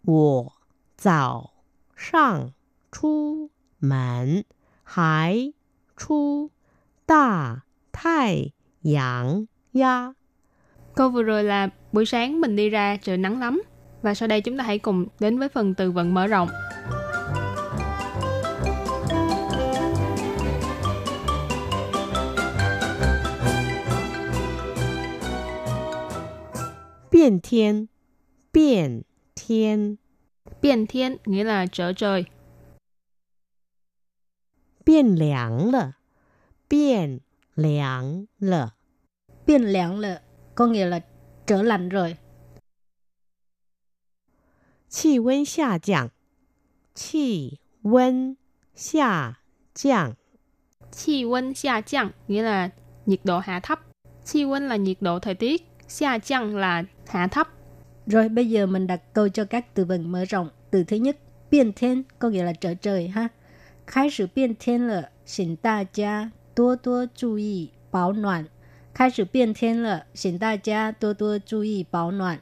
[0.05, 0.53] 我
[0.97, 1.51] 早
[1.97, 2.53] 上
[2.93, 4.45] 出门
[4.85, 5.53] 还
[5.97, 6.51] 出
[7.05, 10.15] 大太阳呀。
[10.95, 13.63] Câu vừa rồi là buổi sáng mình đi ra trời nắng lắm.
[14.03, 16.49] Và sau đây chúng ta hãy cùng đến với phần từ vựng mở rộng.
[27.23, 27.89] 变天，
[28.53, 29.99] 变天，
[30.61, 32.27] Biên thiên nghĩa là trở trời.
[34.85, 35.97] 变凉了，
[36.69, 37.21] 变
[37.55, 38.75] 凉了。
[39.47, 40.23] Biên lạng là
[40.55, 41.01] có nghĩa là
[41.47, 42.17] trở lạnh rồi.
[44.89, 46.11] 气温下降，
[46.95, 48.37] 气温
[48.75, 49.41] 下
[49.75, 50.17] 降，
[50.91, 52.71] Chi温xa chăng nghĩa là
[53.07, 53.81] nhiệt độ hạ thấp.
[54.25, 55.63] Chi温là nhiệt độ thời tiết.
[55.94, 57.48] Xa chăng là hạ thấp.
[58.08, 60.50] Rồi bây giờ mình đặt câu cho các từ vựng mở rộng.
[60.72, 61.18] Từ thứ nhất,
[61.52, 63.28] biên thiên có nghĩa là trở trời ha.
[63.88, 68.46] Khai sự biên thiên là xin ta gia tố tố chú ý bảo noạn.
[68.94, 72.38] Khai sự biên thiên là xin ta gia tố tố chú ý bảo noạn.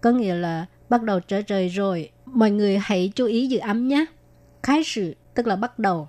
[0.00, 2.10] Có nghĩa là bắt đầu trở trời rồi.
[2.24, 4.04] Mọi người hãy chú ý giữ ấm nhé.
[4.62, 6.08] Khai sự tức là bắt đầu.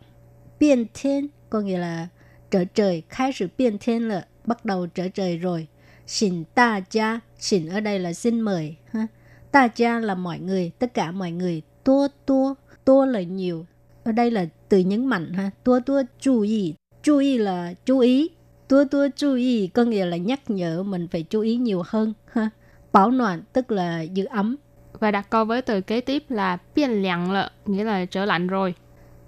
[0.60, 2.08] Biên thiên có nghĩa là
[2.52, 5.68] trở trời, khai sự biên thiên là bắt đầu trở trời rồi
[6.07, 8.77] Xin ta gia, xin ở đây là xin mời.
[8.93, 9.07] Ha?
[9.51, 11.63] Ta gia là mọi người, tất cả mọi người.
[11.85, 13.67] Tua tua, tua là nhiều.
[14.05, 15.51] Ở đây là từ nhấn mạnh ha.
[15.65, 16.75] Tua tua chú ý.
[17.03, 18.31] Chú ý là chú ý.
[18.69, 22.15] Tua tua chú ý có nghĩa là nhắc nhở mình phải chú ý nhiều hơn
[22.33, 22.51] ha.
[22.93, 24.57] Bảo noạn tức là giữ ấm.
[25.01, 28.75] Và đặt câu với từ kế tiếp là biến凉了, nghĩa là trở lạnh rồi.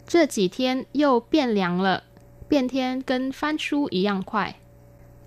[0.07, 2.03] 这几天又变凉了，
[2.49, 4.55] 变天跟翻书一样快。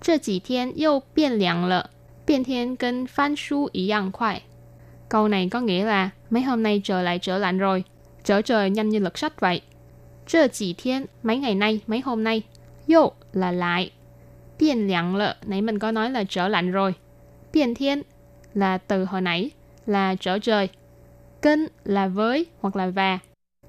[0.02, 1.90] 这几天又变凉了，
[2.24, 4.42] 变天跟翻书一样快。
[5.08, 7.84] Câu này có nghĩa là mấy hôm nay trời lại trở lạnh rồi,
[8.24, 9.60] trở trời nhanh như lật sách vậy.
[10.26, 12.42] Trơ chỉ thiên, mấy ngày nay, mấy hôm nay.
[12.88, 13.90] Yo là lại.
[14.58, 16.94] Biên lặng lợ, nãy mình có nói là trở lạnh rồi.
[17.52, 18.02] Biên thiên
[18.54, 19.50] là từ hồi nãy,
[19.86, 20.68] là trở trời.
[21.42, 23.18] Kênh là với hoặc là và.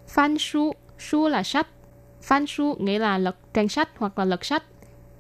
[0.07, 1.67] Phan su, su là sách.
[2.21, 4.63] Phan su nghĩa là lật trang sách hoặc là lật sách.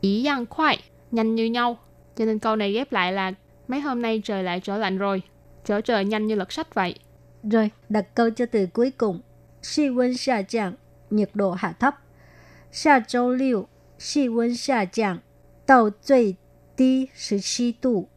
[0.01, 0.79] Ý yang khoai,
[1.13, 1.77] nhanh như nhau.
[2.15, 3.33] Cho nên câu này ghép lại là
[3.67, 5.21] mấy hôm nay trời lại trở lạnh rồi.
[5.65, 6.95] Trở trời nhanh như lật sách vậy.
[7.43, 9.21] Rồi, đặt câu cho từ cuối cùng.
[9.61, 10.73] Xi温下降,
[11.09, 11.95] nhiệt độ hạ thấp.
[12.71, 13.67] 下周六
[13.97, 15.21] 气温下降
[15.65, 16.37] 到最
[16.75, 18.07] 低十七度。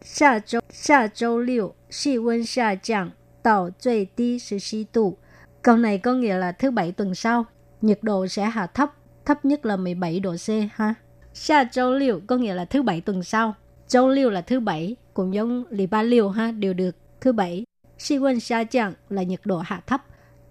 [0.00, 3.12] 下周下周六气温下降
[3.42, 5.18] 到最低十七度。
[5.62, 7.44] Câu này có nghĩa là thứ bảy tuần sau,
[7.80, 10.94] nhiệt độ sẽ hạ thấp, thấp nhất là 17 độ C ha.
[11.35, 13.55] Xa châu liu có nghĩa là thứ bảy tuần sau.
[13.87, 17.65] Châu liu là thứ bảy, cũng giống lì ba liu ha, đều được thứ bảy.
[17.97, 20.01] Si quân sa chẳng là nhiệt độ hạ thấp.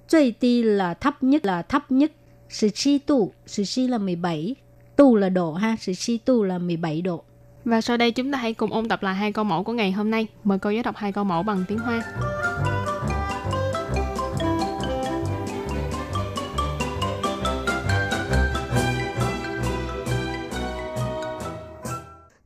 [0.09, 2.13] 最低 là thấp nhất là thấp nhất.
[2.49, 4.55] Sự chi tu, sự chi là 17.
[4.97, 7.25] Tu là độ ha, 17 tu là 17 độ.
[7.65, 9.93] Và sau đây chúng ta hãy cùng ôn tập lại hai câu mẫu của ngày
[9.93, 10.27] hôm nay.
[10.45, 12.03] Mời cô giáo đọc hai câu mẫu bằng tiếng Hoa.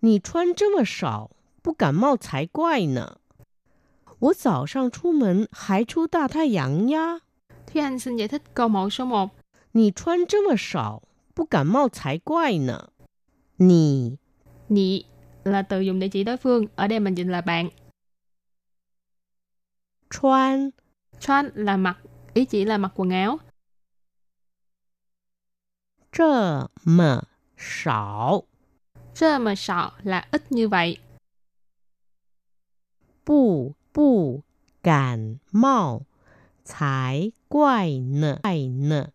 [0.07, 3.17] 你穿这么少，不感冒才怪呢。
[4.19, 7.21] 我早上出门还出大太阳呀。
[7.67, 9.29] Thúy Anh xin giải thích câu mẫu số 1.
[9.71, 12.89] 你穿这么少，不感冒才怪呢。
[13.57, 14.17] 你
[14.69, 15.05] Nhị
[15.43, 16.67] là từ dùng để chỉ đối phương.
[16.75, 17.69] Ở đây mình dịch là bạn.
[20.09, 20.71] 穿
[21.19, 21.97] Chuan là mặc,
[22.33, 23.39] ý chỉ là mặc quần áo.
[29.17, 30.99] 这么少， Chơ mà sọ là ít như vậy.
[33.25, 34.43] 不不
[34.81, 36.01] 感冒
[36.65, 39.07] 才怪呢，怪呢。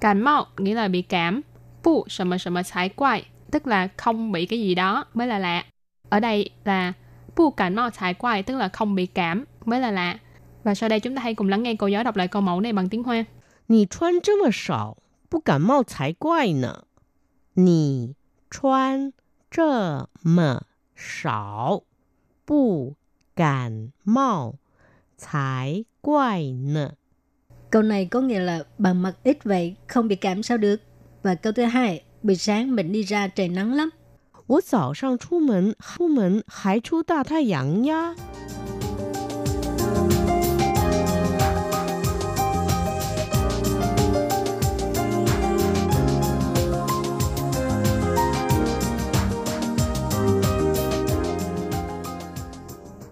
[0.00, 1.42] Cảm mạo nghĩa là bị cảm.
[1.82, 5.26] Pu sợ mà sợ mà thái quay, tức là không bị cái gì đó mới
[5.26, 5.64] là lạ.
[6.08, 6.92] Ở đây là
[7.36, 10.18] pu cảm mạo thái quay, tức là không bị cảm mới là lạ.
[10.64, 12.60] Và sau đây chúng ta hãy cùng lắng nghe cô giáo đọc lại câu mẫu
[12.60, 13.26] này bằng tiếng Hoa.
[13.66, 14.96] 你穿这么少，
[15.28, 16.84] 不感冒才怪呢。
[17.54, 18.14] 你
[18.50, 19.12] 穿
[19.52, 20.62] 这么
[20.96, 21.82] 少，
[22.44, 22.94] 不
[23.34, 24.54] 感冒
[25.16, 26.92] 才怪呢。
[27.70, 30.80] Câu này có nghĩa là bằng mặc ít vậy, không bị cảm sao được.
[31.22, 33.90] Và câu thứ hai, buổi sáng mình đi ra trời nắng lắm.
[34.46, 38.14] 我早上出门，出门还出大太阳呀。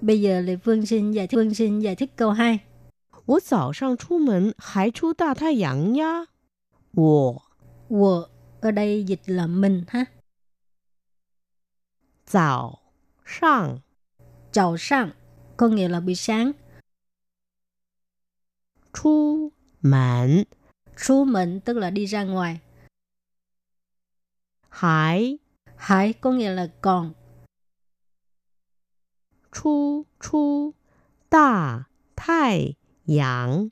[0.01, 2.59] Bây giờ Lê Phương xin giải thích, Phương xin giải thích câu 2.
[3.27, 6.27] 我早上出门还出大太阳呀。
[6.94, 7.42] 我
[7.88, 8.29] Wo
[8.61, 10.07] ở đây dịch là mình ha.
[12.25, 12.79] 早
[13.25, 13.81] 上
[14.53, 15.11] Chào sang
[15.57, 16.53] có nghĩa là buổi sáng.
[18.92, 20.44] 出门
[20.96, 22.61] Su mệnh tức là đi ra ngoài.
[24.70, 25.38] 还
[25.77, 27.12] Hải có nghĩa là còn.
[29.53, 30.75] 出出
[31.29, 33.70] 大太阳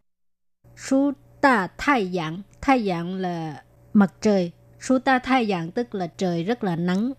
[0.77, 2.43] Su ta thái dạng.
[2.61, 4.53] Thái dạng là mặt trời.
[4.81, 7.13] Su ta thái dạng tức là trời rất là nắng.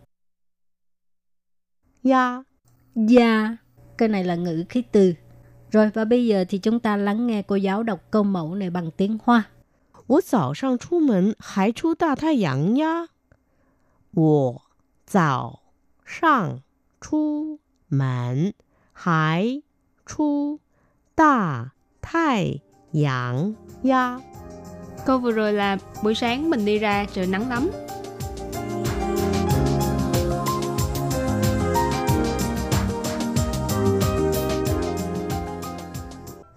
[2.03, 2.43] 呀。
[2.95, 3.57] Gia.
[3.97, 5.13] Cái này là ngữ khí từ.
[5.71, 8.69] Rồi và bây giờ thì chúng ta lắng nghe cô giáo đọc câu mẫu này
[8.69, 9.43] bằng tiếng Hoa.
[10.07, 13.07] 我早上出门还出大太阳呀。
[14.13, 14.61] 我
[15.05, 15.61] 早
[16.05, 16.61] 上
[17.01, 18.53] 出 门
[18.93, 19.61] 还
[20.05, 20.59] 出
[21.15, 24.21] 大太阳呀。
[25.05, 27.69] Câu vừa rồi là buổi sáng mình đi ra trời nắng lắm.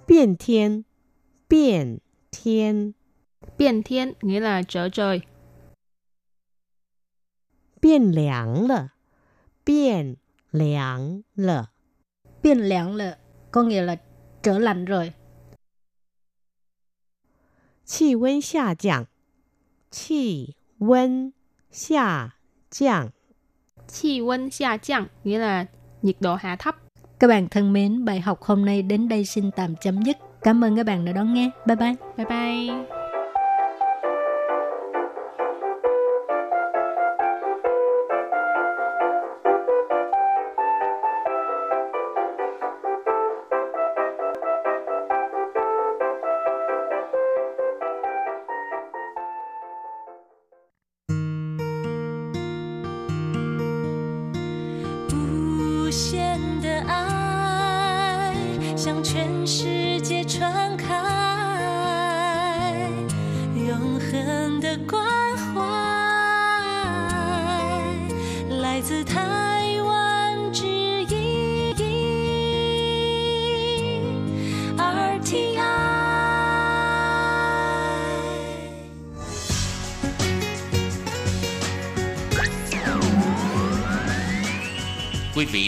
[0.06, 0.84] 变天，
[1.48, 2.94] 变天，
[3.58, 5.22] Biên thiên nghĩa là trở trời.
[7.80, 8.92] 变凉了，
[9.64, 10.16] 变
[10.52, 11.66] 凉了，
[12.42, 13.18] Biên lẹn là
[13.50, 13.96] có nghĩa là
[14.42, 15.12] trở lạnh rồi.
[17.84, 19.06] 气温下降，
[19.90, 21.32] 气温
[21.70, 22.34] 下
[22.70, 23.12] 降。
[23.88, 25.66] Chi温xa chăng nghĩa là
[26.02, 26.76] nhiệt độ hạ thấp.
[27.18, 30.16] Các bạn thân mến, bài học hôm nay đến đây xin tạm chấm dứt.
[30.40, 31.50] Cảm ơn các bạn đã đón nghe.
[31.66, 31.94] Bye bye.
[32.16, 33.01] Bye bye.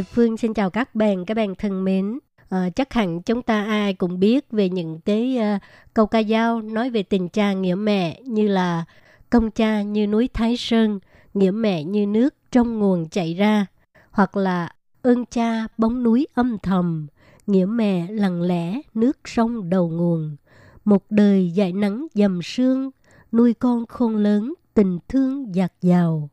[0.00, 2.18] Lê Phương xin chào các bạn, các bạn thân mến.
[2.48, 5.62] À, chắc hẳn chúng ta ai cũng biết về những cái uh,
[5.94, 8.84] câu ca dao nói về tình cha nghĩa mẹ như là
[9.30, 11.00] công cha như núi Thái Sơn,
[11.34, 13.66] nghĩa mẹ như nước trong nguồn chảy ra,
[14.10, 17.06] hoặc là ơn cha bóng núi âm thầm,
[17.46, 20.36] nghĩa mẹ lặng lẽ nước sông đầu nguồn.
[20.84, 22.90] Một đời dạy nắng dầm sương,
[23.32, 26.30] nuôi con khôn lớn, tình thương dạt dào.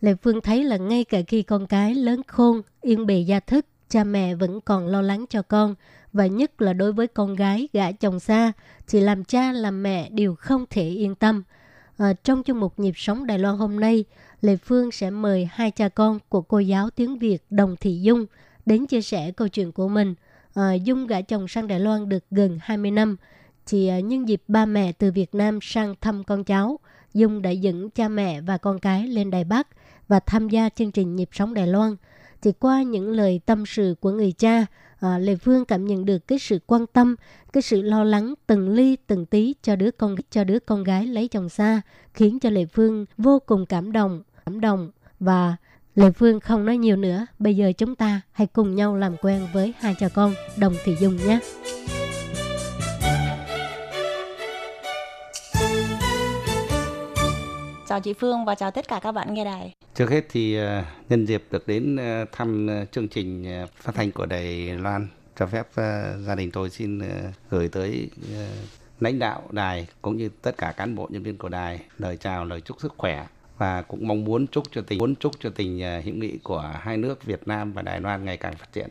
[0.00, 3.66] Lệ Phương thấy là ngay cả khi con cái lớn khôn, yên bề gia thức,
[3.88, 5.74] cha mẹ vẫn còn lo lắng cho con.
[6.12, 8.52] Và nhất là đối với con gái gả chồng xa,
[8.88, 11.42] thì làm cha làm mẹ đều không thể yên tâm.
[11.98, 14.04] À, trong chương mục Nhịp sống Đài Loan hôm nay,
[14.40, 18.26] Lệ Phương sẽ mời hai cha con của cô giáo tiếng Việt Đồng Thị Dung
[18.66, 20.14] đến chia sẻ câu chuyện của mình.
[20.54, 23.16] À, Dung gả chồng sang Đài Loan được gần 20 năm.
[23.66, 26.78] Thì à, nhân dịp ba mẹ từ Việt Nam sang thăm con cháu,
[27.14, 29.68] Dung đã dẫn cha mẹ và con cái lên Đài Bắc
[30.10, 31.96] và tham gia chương trình Nhịp sống Đài Loan.
[32.42, 34.66] Thì qua những lời tâm sự của người cha,
[35.00, 37.16] à, Lê Phương cảm nhận được cái sự quan tâm,
[37.52, 41.06] cái sự lo lắng từng ly từng tí cho đứa con cho đứa con gái
[41.06, 41.80] lấy chồng xa,
[42.14, 45.56] khiến cho Lê Phương vô cùng cảm động, cảm động và
[45.94, 47.26] Lê Phương không nói nhiều nữa.
[47.38, 50.96] Bây giờ chúng ta hãy cùng nhau làm quen với hai cha con Đồng Thị
[51.00, 51.40] Dung nhé.
[57.90, 59.72] Chào chị Phương và chào tất cả các bạn nghe đài.
[59.94, 63.44] Trước hết thì ờ, nhân dịp được đến ờ, thăm ờ, chương trình
[63.76, 65.66] phát thanh của Đài Loan cho phép
[66.26, 67.00] gia đình tôi xin
[67.50, 68.10] gửi tới
[69.00, 72.44] lãnh đạo đài cũng như tất cả cán bộ nhân viên của đài lời chào
[72.44, 73.26] lời chúc sức khỏe
[73.58, 76.96] và cũng mong muốn chúc cho tình muốn chúc cho tình hữu nghị của hai
[76.96, 78.88] nước Việt Nam và Đài Loan ngày càng phát triển.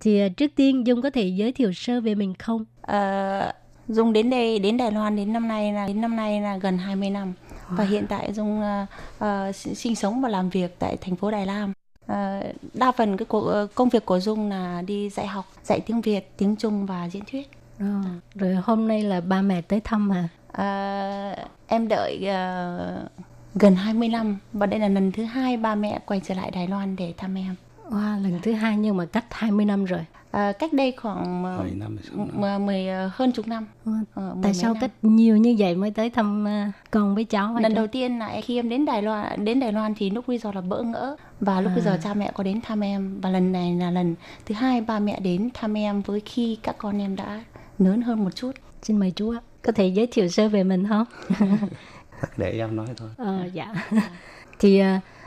[0.00, 2.64] Thì à, trước tiên Dung có thể giới thiệu sơ về mình không?
[2.80, 3.52] Ờ,
[3.88, 6.78] Dung đến đây đến Đài Loan đến năm nay là đến năm nay là gần
[6.78, 7.32] 20 năm
[7.68, 8.86] và hiện tại Dung ờ,
[9.18, 11.72] ờ, sinh sống và làm việc tại thành phố Đài Loan.
[12.06, 12.40] Ờ,
[12.74, 16.32] đa phần cái cuộc, công việc của Dung là đi dạy học, dạy tiếng Việt,
[16.36, 17.50] tiếng Trung và diễn thuyết.
[17.78, 17.86] Ờ,
[18.34, 20.28] rồi hôm nay là ba mẹ tới thăm hả?
[20.52, 23.08] Ờ, em đợi ờ,
[23.54, 26.68] gần 20 năm và đây là lần thứ hai ba mẹ quay trở lại Đài
[26.68, 27.54] Loan để thăm em.
[27.90, 30.04] Wow, lần thứ hai nhưng mà cách 20 năm rồi.
[30.34, 32.28] Ờ, cách đây khoảng ờ, 10 năm, 16 năm.
[32.40, 33.66] mười- mười ờ, hơn chục năm.
[33.84, 34.80] Ờ, Ờ, mười Tại sao năm.
[34.80, 37.56] cách nhiều như vậy mới tới thăm à, con với cháu?
[37.60, 40.38] lần đầu tiên là khi em đến Đài Loan đến Đài Loan thì lúc bây
[40.38, 41.98] giờ là bỡ ngỡ và lúc bây giờ À.
[42.04, 44.14] cha mẹ có đến thăm em và lần này là lần
[44.46, 47.44] thứ hai ba mẹ đến thăm em với khi các con em đã
[47.78, 48.50] lớn hơn một chút
[48.82, 49.40] Xin mời chú ạ.
[49.62, 51.04] Có thể giới thiệu sơ về mình không?
[52.36, 53.08] Để em nói thôi.
[53.16, 53.74] Ờ, dạ.
[54.58, 54.82] Thì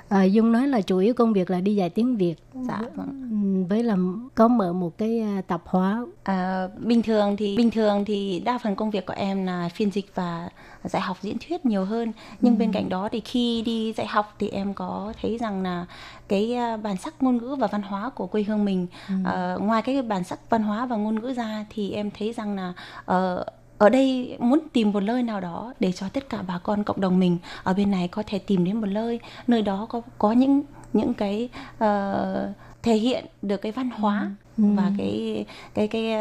[0.10, 2.36] à, Dung nói là chủ yếu công việc là đi dạy tiếng Việt.
[2.68, 3.96] dạ vâng Ừm, Với là
[4.36, 6.06] có mở một cái à, tạp hóa.
[6.24, 9.90] À, bình thường thì bình thường thì đa phần công việc của em là phiên
[9.92, 10.50] dịch và
[10.84, 14.36] dạy học diễn thuyết nhiều hơn nhưng bên cạnh đó thì khi đi dạy học
[14.40, 15.86] thì em có thấy rằng là
[16.28, 18.88] cái à, bản sắc ngôn ngữ và văn hóa của quê hương mình
[19.26, 22.56] à, ngoài cái bản sắc văn hóa và ngôn ngữ ra thì em thấy rằng
[22.56, 22.74] là
[23.06, 23.46] ờ,
[23.78, 27.02] ở đây muốn tìm một nơi nào đó để cho tất cả bà con cộng
[27.02, 30.32] đồng mình ở bên này có thể tìm đến một nơi nơi đó có có
[30.32, 30.64] những
[30.94, 32.54] những cái ờ,
[32.84, 34.64] thể hiện được cái văn hóa ừ.
[34.76, 36.14] và cái cái cái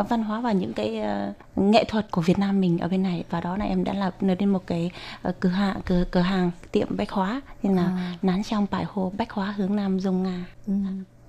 [0.00, 3.02] uh, văn hóa và những cái uh, nghệ thuật của Việt Nam mình ở bên
[3.02, 4.90] này và đó là em đã lập nên một cái
[5.28, 8.18] uh, cửa hàng cửa cửa hàng tiệm bách hóa nên là à.
[8.22, 10.44] nán trong bài hồ bách hóa hướng Nam dùng Nga.
[10.66, 10.72] Ừ.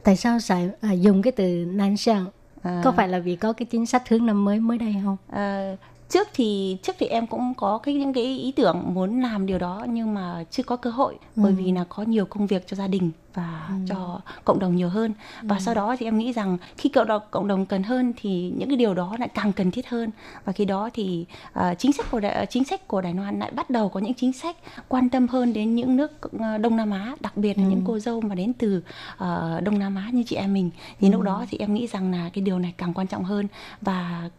[0.04, 2.26] Tại sao phải à, dùng cái từ nán sang?
[2.66, 2.82] À.
[2.84, 5.18] Có phải là vì có cái chính sách hướng năm mới mới đây không?
[5.32, 5.76] À,
[6.10, 9.60] trước thì trước thì em cũng có cái những cái ý tưởng muốn làm điều
[9.60, 11.42] đó nhưng mà chưa có cơ hội ừ.
[11.44, 13.76] bởi vì là có nhiều công việc cho gia đình và ừ.
[13.90, 15.60] cho cộng đồng nhiều hơn và ừ.
[15.60, 18.70] sau đó thì em nghĩ rằng khi cộng đồng cộng đồng cần hơn thì những
[18.70, 20.10] cái điều đó lại càng cần thiết hơn
[20.46, 21.26] và khi đó thì
[21.60, 24.14] uh, chính sách của đại, chính sách của Đài Loan lại bắt đầu có những
[24.14, 24.56] chính sách
[24.88, 27.70] quan tâm hơn đến những nước ờ, Đông Nam Á đặc biệt là ừ.
[27.70, 28.84] những cô dâu mà đến từ
[29.14, 31.12] uh, Đông Nam Á như chị em mình thì ừ.
[31.12, 33.48] lúc đó thì em nghĩ rằng là cái điều này càng quan trọng hơn
[33.82, 34.30] và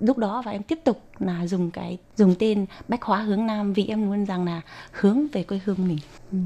[0.00, 3.72] lúc đó và em tiếp tục là dùng cái, dùng tên bách hóa hướng nam
[3.72, 4.60] vì em muốn rằng là
[4.92, 5.98] hướng về quê hương mình.
[6.32, 6.38] Ừ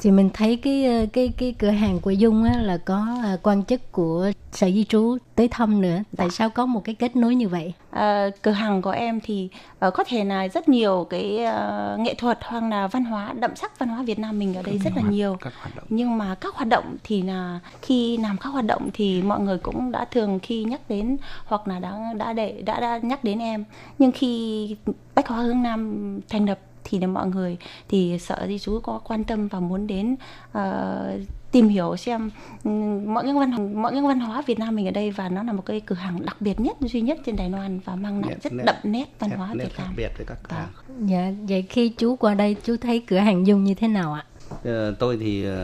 [0.00, 3.38] thì mình thấy cái ờ, cái cái cửa hàng của Dung á, là có ờ,
[3.42, 5.98] quan chức của sở di trú tới thăm nữa.
[6.16, 7.72] Tại sao có một cái kết nối như vậy?
[7.90, 9.48] À, cửa hàng của em thì
[9.86, 13.56] uh, có thể là rất nhiều cái uh, nghệ thuật hoặc là văn hóa đậm
[13.56, 15.36] sắc văn hóa Việt Nam mình ở đây rất là nhiều.
[15.40, 15.84] Các hoạt động.
[15.88, 19.58] Nhưng mà các hoạt động thì là khi làm các hoạt động thì mọi người
[19.58, 23.38] cũng đã thường khi nhắc đến hoặc là đã đã để đã, đã nhắc đến
[23.38, 23.64] em.
[23.98, 24.76] Nhưng khi
[25.14, 26.58] Bách Hóa Hướng Nam thành lập
[26.88, 27.56] thì là mọi người
[27.88, 30.16] thì sợ di chú có quan tâm và muốn đến
[30.58, 31.20] uh,
[31.52, 32.30] tìm hiểu xem
[32.64, 35.42] um, mọi những văn mọi những văn hóa Việt Nam mình ở đây và nó
[35.42, 38.20] là một cái cửa hàng đặc biệt nhất duy nhất trên Đài Loan và mang
[38.20, 39.94] lại rất nét, đậm nét văn nét, hóa nét Việt Nam.
[39.96, 40.68] biệt với các cửa hàng.
[41.08, 44.24] Dạ, vậy khi chú qua đây chú thấy cửa hàng Dung như thế nào ạ?
[44.54, 45.54] Uh, tôi thì uh,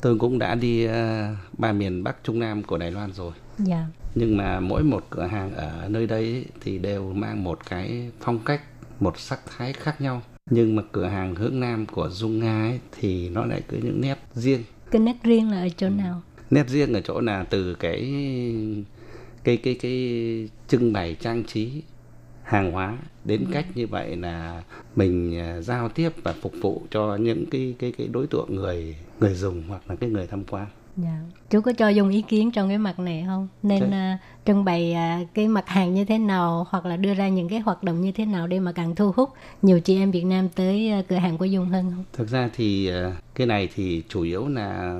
[0.00, 0.86] tôi cũng đã đi
[1.58, 3.32] ba miền Bắc Trung Nam của Đài Loan rồi.
[3.58, 3.86] Dạ.
[4.14, 8.38] Nhưng mà mỗi một cửa hàng ở nơi đây thì đều mang một cái phong
[8.38, 8.60] cách
[9.00, 12.80] một sắc thái khác nhau nhưng mà cửa hàng hướng nam của dung nga ấy,
[12.92, 14.62] thì nó lại có những nét riêng.
[14.90, 16.22] Cái nét riêng là ở chỗ nào?
[16.50, 18.14] Nét riêng ở chỗ là từ cái
[19.44, 21.82] cái cái cái trưng bày trang trí
[22.42, 23.50] hàng hóa đến ừ.
[23.52, 24.62] cách như vậy là
[24.96, 28.96] mình à, giao tiếp và phục vụ cho những cái cái cái đối tượng người
[29.20, 30.66] người dùng hoặc là cái người tham quan
[31.02, 31.20] Dạ.
[31.50, 33.48] Chú có cho dùng ý kiến trong cái mặt này không?
[33.62, 37.28] Nên uh, trưng bày uh, cái mặt hàng như thế nào hoặc là đưa ra
[37.28, 39.30] những cái hoạt động như thế nào để mà càng thu hút
[39.62, 42.04] nhiều chị em Việt Nam tới uh, cửa hàng của Dung hơn không?
[42.12, 44.98] Thực ra thì uh, cái này thì chủ yếu là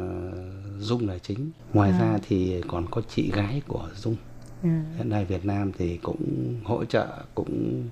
[0.79, 1.51] Dung là chính.
[1.73, 1.99] Ngoài à.
[1.99, 4.17] ra thì còn có chị gái của Dung.
[4.63, 4.85] À.
[4.97, 7.83] Hiện nay Việt Nam thì cũng hỗ trợ cũng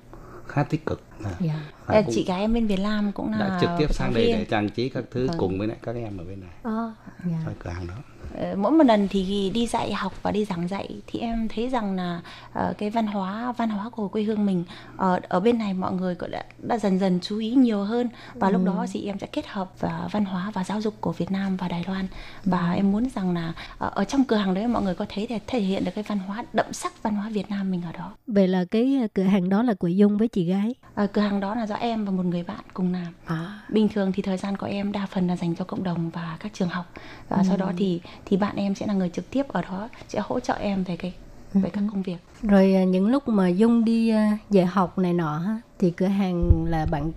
[0.48, 1.02] khá tích cực.
[1.24, 1.30] À.
[1.40, 1.56] Yeah.
[1.88, 2.02] Dạ.
[2.02, 4.46] Cũng chị gái em bên Việt Nam cũng là đã trực tiếp sang đây để
[4.50, 5.36] trang trí các thứ vâng.
[5.38, 6.50] cùng với lại các em ở bên này.
[6.62, 6.92] À,
[7.30, 7.46] yeah.
[7.46, 7.94] Ở cửa hàng đó.
[8.34, 11.68] Ờ, mỗi một lần thì đi dạy học và đi giảng dạy thì em thấy
[11.68, 12.20] rằng là
[12.58, 14.64] uh, cái văn hóa văn hóa của quê hương mình
[14.96, 18.08] ở ở bên này mọi người cũng đã, đã dần dần chú ý nhiều hơn
[18.34, 18.52] và ừ.
[18.52, 21.30] lúc đó thì em sẽ kết hợp và văn hóa và giáo dục của Việt
[21.30, 22.06] Nam và Đài Loan
[22.44, 22.76] và ừ.
[22.76, 25.40] em muốn rằng là uh, ở trong cửa hàng đấy mọi người có thấy thể,
[25.46, 28.12] thể hiện được cái văn hóa đậm sắc văn hóa Việt Nam mình ở đó.
[28.26, 30.74] Vậy là cái cửa hàng đó là của Dung với chị gái?
[31.04, 33.14] Uh, cửa hàng đó là do em và một người bạn cùng làm.
[33.26, 33.60] À.
[33.68, 36.36] Bình thường thì thời gian của em đa phần là dành cho cộng đồng và
[36.40, 36.92] các trường học
[37.28, 37.42] và ừ.
[37.48, 40.40] sau đó thì thì bạn em sẽ là người trực tiếp ở đó sẽ hỗ
[40.40, 41.12] trợ em về cái
[41.54, 41.86] về các ừ.
[41.92, 45.42] công việc rồi à, những lúc mà dung đi à, dạy học này nọ
[45.78, 47.12] thì cửa hàng là bạn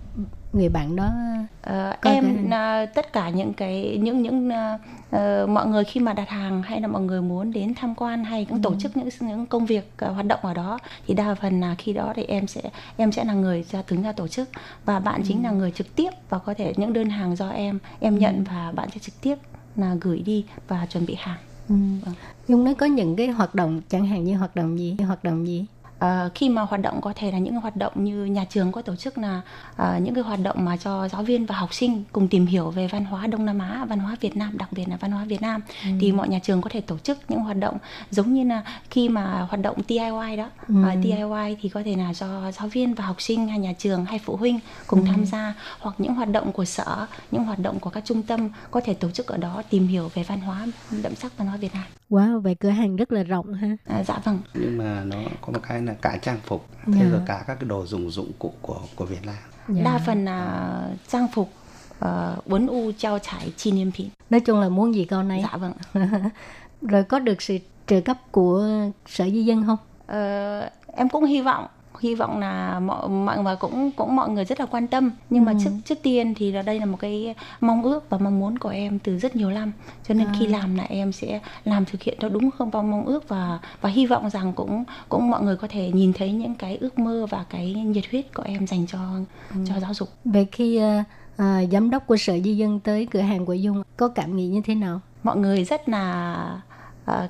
[0.52, 1.10] người bạn đó
[1.70, 2.86] uh, em cái...
[2.86, 6.88] tất cả những cái những những uh, mọi người khi mà đặt hàng hay là
[6.88, 8.60] mọi người muốn đến tham quan hay cũng ừ.
[8.62, 11.74] tổ chức những những công việc uh, hoạt động ở đó thì đa phần là
[11.78, 12.60] khi đó thì em sẽ
[12.96, 14.48] em sẽ là người ra đứng ra tổ chức
[14.84, 15.24] và bạn ừ.
[15.28, 18.36] chính là người trực tiếp và có thể những đơn hàng do em em nhận
[18.36, 18.42] ừ.
[18.50, 19.38] và bạn sẽ trực tiếp
[19.76, 21.38] là gửi đi và chuẩn bị hàng.
[21.68, 21.74] Ừ.
[22.04, 22.14] Vâng.
[22.48, 25.46] Dung nói có những cái hoạt động chẳng hạn như hoạt động gì, hoạt động
[25.46, 25.66] gì?
[26.02, 28.82] À, khi mà hoạt động có thể là những hoạt động như nhà trường có
[28.82, 29.40] tổ chức là
[29.76, 32.70] à, những cái hoạt động mà cho giáo viên và học sinh cùng tìm hiểu
[32.70, 35.24] về văn hóa Đông Nam Á, văn hóa Việt Nam, đặc biệt là văn hóa
[35.24, 35.90] Việt Nam ừ.
[36.00, 37.78] thì mọi nhà trường có thể tổ chức những hoạt động
[38.10, 40.74] giống như là khi mà hoạt động DIY đó, ừ.
[40.84, 44.04] à, DIY thì có thể là cho giáo viên và học sinh hay nhà trường
[44.04, 45.06] hay phụ huynh cùng ừ.
[45.10, 48.48] tham gia hoặc những hoạt động của sở, những hoạt động của các trung tâm
[48.70, 50.66] có thể tổ chức ở đó tìm hiểu về văn hóa
[51.02, 51.84] đậm sắc văn hóa Việt Nam.
[52.12, 53.76] Wow, vậy cửa hàng rất là rộng ha.
[53.84, 54.38] À, dạ vâng.
[54.54, 56.98] Nhưng mà nó có một cái là cả trang phục, yeah.
[56.98, 57.10] thế dạ.
[57.10, 59.34] rồi cả các cái đồ dùng dụng cụ của của Việt Nam.
[59.34, 59.68] Yeah.
[59.68, 59.82] Dạ.
[59.84, 61.52] Đa phần là trang phục
[62.04, 64.08] uh, u trao trải chi niên 品.
[64.30, 65.44] Nói chung là muốn gì con này.
[65.52, 65.72] Dạ vâng.
[66.82, 68.68] rồi có được sự trợ cấp của
[69.06, 69.78] sở di dân không?
[70.04, 71.66] Uh, em cũng hy vọng
[72.02, 75.44] hy vọng là mọi mọi và cũng cũng mọi người rất là quan tâm nhưng
[75.44, 75.58] mà ừ.
[75.64, 78.68] trước trước tiên thì là đây là một cái mong ước và mong muốn của
[78.68, 79.72] em từ rất nhiều năm
[80.08, 80.34] cho nên à.
[80.38, 83.58] khi làm là em sẽ làm thực hiện theo đúng không bao mong ước và
[83.80, 86.98] và hy vọng rằng cũng cũng mọi người có thể nhìn thấy những cái ước
[86.98, 88.98] mơ và cái nhiệt huyết của em dành cho
[89.54, 89.60] ừ.
[89.68, 91.06] cho giáo dục về khi uh,
[91.42, 94.46] uh, giám đốc của sở di dân tới cửa hàng của dung có cảm nghĩ
[94.46, 96.60] như thế nào mọi người rất là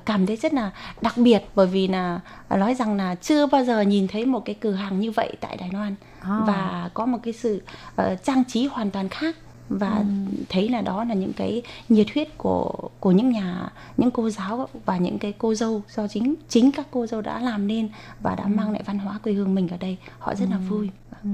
[0.05, 0.71] cảm thấy rất là
[1.01, 2.19] đặc biệt bởi vì là
[2.49, 5.57] nói rằng là chưa bao giờ nhìn thấy một cái cửa hàng như vậy tại
[5.57, 5.95] Đài Loan.
[6.21, 6.39] À.
[6.47, 7.61] và có một cái sự
[7.95, 9.35] ờ, trang trí hoàn toàn khác.
[9.69, 10.03] Và
[10.49, 14.67] thấy là đó là những cái nhiệt huyết của của những nhà những cô giáo
[14.85, 17.89] và những cái cô dâu do chính chính các cô dâu đã làm nên
[18.21, 19.97] và đã mang lại văn hóa quê hương mình ở đây.
[20.19, 20.89] Họ rất là vui.
[21.23, 21.29] Ừ.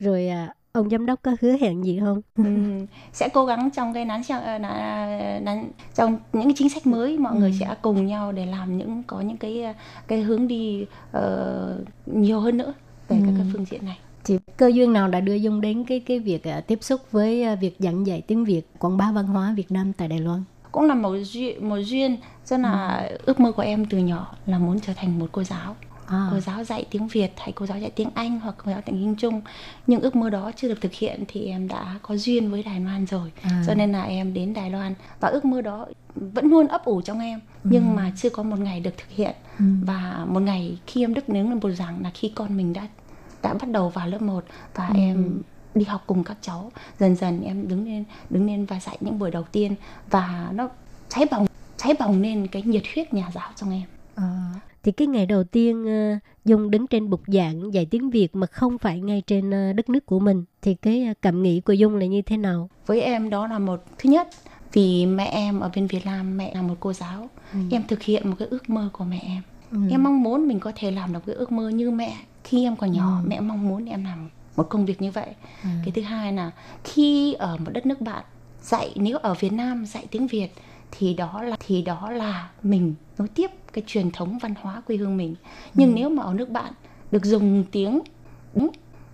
[0.00, 2.20] Rồi à, ông giám đốc có hứa hẹn gì không?
[2.36, 6.86] Ừm, sẽ cố gắng trong cái nán trong, nán, nán, trong những cái chính sách
[6.86, 9.74] mới mọi người sẽ cùng nhau để làm những có những cái
[10.06, 12.74] cái hướng đi ờ, nhiều hơn nữa
[13.08, 13.98] về các cái phương diện này.
[14.24, 17.42] Chị cơ duyên nào đã đưa Dung đến cái cái việc à, tiếp xúc với
[17.42, 20.44] à, việc giảng dạy tiếng Việt, quảng bá văn hóa Việt Nam tại Đài Loan?
[20.72, 22.16] cũng là một duyên một duyên
[22.46, 25.76] cho là ước mơ của em từ nhỏ là muốn trở thành một cô giáo
[26.06, 26.28] À.
[26.30, 28.82] cô giáo dạy tiếng Việt hay cô giáo dạy tiếng Anh hoặc cô giáo dạy
[28.86, 29.40] tiếng Trung.
[29.86, 32.80] Nhưng ước mơ đó chưa được thực hiện thì em đã có duyên với Đài
[32.80, 33.32] Loan rồi.
[33.42, 33.64] À.
[33.66, 37.00] cho nên là em đến Đài Loan và ước mơ đó vẫn luôn ấp ủ
[37.00, 39.34] trong em nhưng mà chưa có một ngày được thực hiện.
[39.58, 42.88] Và một ngày khi em đức đứng lên bục giảng là khi con mình đã
[43.42, 44.44] đã bắt đầu vào lớp 1
[44.74, 45.42] và em
[45.74, 46.72] đi học cùng các cháu.
[46.98, 49.74] Dần dần em đứng lên đứng lên và dạy những buổi đầu tiên
[50.10, 50.68] và nó
[51.08, 51.46] cháy bỏng
[51.76, 53.84] cháy bỏng lên cái nhiệt huyết nhà giáo trong em.
[54.14, 54.52] À.
[54.84, 58.46] Thì cái ngày đầu tiên à, Dung đứng trên bục giảng dạy tiếng Việt mà
[58.46, 61.72] không phải ngay trên à, đất nước của mình thì cái à, cảm nghĩ của
[61.72, 62.68] Dung là như thế nào?
[62.86, 64.28] với em đó là một thứ nhất
[64.72, 67.28] vì mẹ em ở bên Việt Nam mẹ là một cô giáo
[67.70, 69.42] em thực hiện một cái ước mơ của mẹ em.
[69.90, 72.76] Em mong muốn mình có thể làm được cái ước mơ như mẹ khi em
[72.76, 75.28] còn nhỏ mẹ mong muốn em làm một công việc như vậy.
[75.62, 76.50] Cái thứ hai là
[76.84, 78.24] khi ở một đất nước bạn
[78.62, 80.48] dạy nếu ở Việt Nam dạy tiếng Việt
[80.98, 84.96] thì đó là thì đó là mình nối tiếp cái truyền thống văn hóa quê
[84.96, 85.34] hương mình.
[85.74, 86.72] Nhưng nếu mà ở nước bạn
[87.10, 88.00] được dùng tiếng
[88.54, 88.70] đúng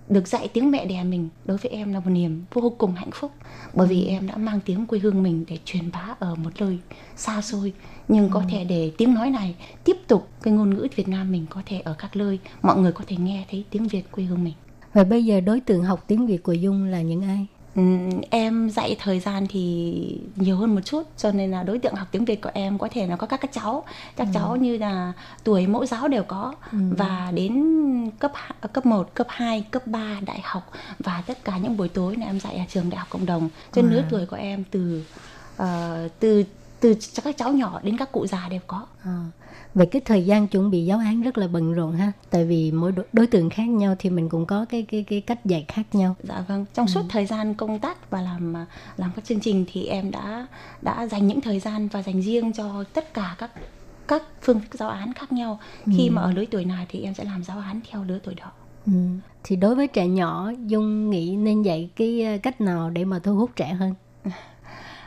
[0.08, 3.10] được dạy tiếng mẹ đẻ mình đối với em là một niềm vô cùng hạnh
[3.12, 3.32] phúc.
[3.74, 6.78] Bởi vì em đã mang tiếng quê hương mình để truyền bá ở một nơi
[7.16, 7.72] xa xôi.
[8.08, 9.54] Nhưng có thể để tiếng nói này
[9.84, 12.92] tiếp tục cái ngôn ngữ Việt Nam mình có thể ở các nơi mọi người
[12.92, 14.54] có thể nghe thấy tiếng Việt quê hương mình.
[14.92, 17.46] Và bây giờ đối tượng học tiếng Việt của Dung là những ai?
[18.30, 22.08] Em dạy thời gian thì nhiều hơn một chút cho nên là đối tượng học
[22.10, 23.84] tiếng Việt của em có thể là có các các cháu.
[24.16, 25.12] Các cháu như là
[25.44, 26.54] tuổi mẫu giáo đều có.
[26.72, 27.54] Và đến
[28.18, 31.88] cấp hạ- cấp 1, cấp 2, cấp 3 đại học và tất cả những buổi
[31.88, 33.48] tối là em dạy ở trường đại học cộng đồng.
[33.72, 35.04] Cho nên lứa tuổi của em từ
[35.56, 36.44] ờ, từ
[36.80, 36.94] từ
[37.24, 38.86] các cháu nhỏ đến các cụ già đều có.
[39.04, 39.24] À.
[39.74, 42.12] Về cái thời gian chuẩn bị giáo án rất là bận rộn ha.
[42.30, 45.44] Tại vì mỗi đối, tượng khác nhau thì mình cũng có cái cái cái cách
[45.44, 46.14] dạy khác nhau.
[46.22, 48.54] Dạ vâng, trong suốt thời gian công tác và làm
[48.96, 50.46] làm các chương trình thì em đã
[50.82, 53.50] đã dành những thời gian và dành riêng cho tất cả các
[54.08, 55.58] các phương thức giáo án khác nhau.
[55.96, 58.34] Khi mà ở lứa tuổi nào thì em sẽ làm giáo án theo lứa tuổi
[58.34, 58.52] đó.
[58.86, 58.92] Ừ.
[59.42, 63.18] Thì đối với trẻ nhỏ, Dung nghĩ nên dạy cái ờ, cách nào để mà
[63.18, 63.94] thu hút trẻ hơn?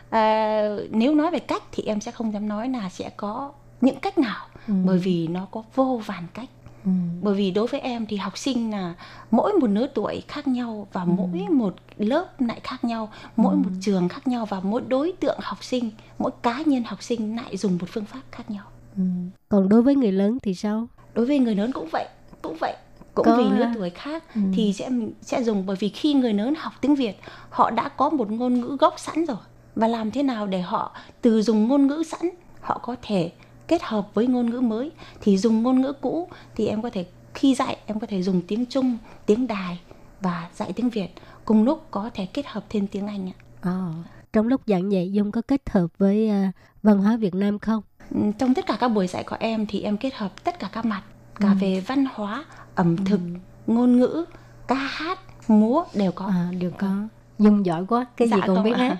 [0.09, 3.51] À, nếu nói về cách thì em sẽ không dám nói là sẽ có
[3.82, 6.49] những cách nào bởi vì nó có vô vàn cách.
[6.86, 6.91] Ừ.
[7.22, 8.93] Bởi vì đối với em thì học sinh là
[9.32, 13.70] mỗi một lứa tuổi khác nhau và mỗi một lớp lại khác nhau, mỗi một
[13.82, 17.57] trường khác nhau và mỗi đối tượng học sinh, mỗi cá nhân học sinh lại
[17.57, 18.66] dùng một phương pháp khác nhau.
[18.95, 19.03] Ừ.
[19.49, 20.88] Còn đối với người lớn thì sao?
[21.14, 22.07] đối với người lớn cũng vậy
[22.41, 22.76] cũng vậy
[23.14, 24.89] cũng Có vì lứa tuổi khác thì sẽ
[25.22, 28.61] sẽ dùng bởi vì khi người lớn học tiếng Việt họ đã có một ngôn
[28.61, 29.38] ngữ gốc sẵn rồi
[29.76, 32.30] và làm thế nào để họ từ dùng ngôn ngữ sẵn
[32.61, 33.32] họ có thể
[33.68, 34.91] kết hợp với ngôn ngữ mới
[35.22, 38.41] thì dùng ngôn ngữ cũ thì em có thể khi dạy em có thể dùng
[38.47, 39.80] tiếng Trung tiếng Đài
[40.22, 41.09] và dạy tiếng Việt
[41.45, 43.91] cùng lúc có thể kết hợp thêm tiếng Anh ạ Ờ.
[44.34, 46.43] Trong lúc giảng dạy Dung có kết hợp với ờ,
[46.84, 47.82] văn hóa Việt Nam không?
[48.16, 50.70] Ừ, trong tất cả các buổi dạy của em thì em kết hợp tất cả
[50.74, 51.01] các mặt
[51.39, 52.45] cả về văn hóa
[52.76, 53.20] ẩm thực
[53.68, 54.26] ngôn ngữ
[54.68, 56.95] ca hát múa đều có À, đều có.
[57.39, 58.95] Dung giỏi quá, cái gì Dạ, cũng con biết hết.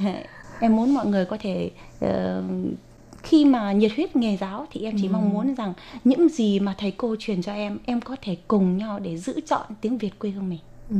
[0.60, 1.70] em muốn mọi người có thể
[2.00, 2.42] ờ,
[3.26, 5.72] khi mà nhiệt huyết nghề giáo thì em chỉ mong muốn rằng
[6.04, 9.40] những gì mà thầy cô truyền cho em em có thể cùng nhau để giữ
[9.46, 10.58] chọn tiếng Việt quê hương mình
[10.90, 10.96] Ừ.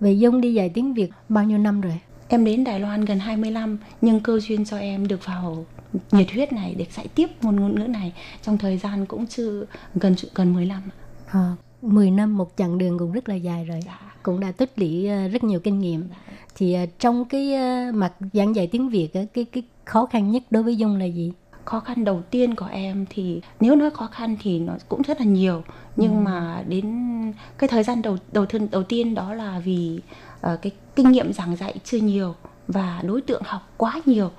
[0.00, 2.00] Vậy Dung đi dạy tiếng Việt bao nhiêu năm rồi?
[2.28, 5.66] Em đến Đài Loan gần 20 năm nhưng cơ duyên cho em được vào
[6.12, 8.12] nhiệt huyết này để dạy tiếp môn ngôn ngữ này
[8.42, 9.64] trong thời gian cũng chưa
[9.94, 10.82] gần gần 10 năm.
[11.26, 13.80] À, 10 năm một chặng đường cũng rất là dài rồi.
[13.86, 13.98] Dạ.
[14.22, 16.04] Cũng đã tích lũy ờ, rất nhiều kinh nghiệm.
[16.54, 20.42] Thì ờ, trong cái ờ, mặt giảng dạy tiếng Việt cái cái khó khăn nhất
[20.50, 21.32] đối với Dung là gì?
[21.64, 25.20] Khó khăn đầu tiên của em thì nếu nói khó khăn thì nó cũng rất
[25.20, 25.62] là nhiều.
[25.96, 30.00] Nhưng mà đến cái thời gian đầu đầu tiên đầu tiên đó là vì
[30.40, 32.34] ờ, cái kinh nghiệm giảng dạy chưa nhiều
[32.68, 34.30] và đối tượng học quá nhiều.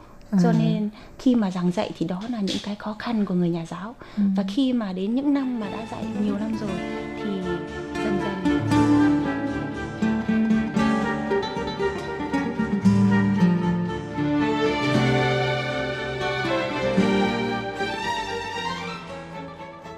[0.43, 3.49] Cho nên khi mà giảng dạy thì đó là những cái khó khăn của người
[3.49, 3.95] nhà giáo.
[4.17, 6.69] Và khi mà đến những năm mà đã dạy nhiều năm rồi
[7.17, 7.29] thì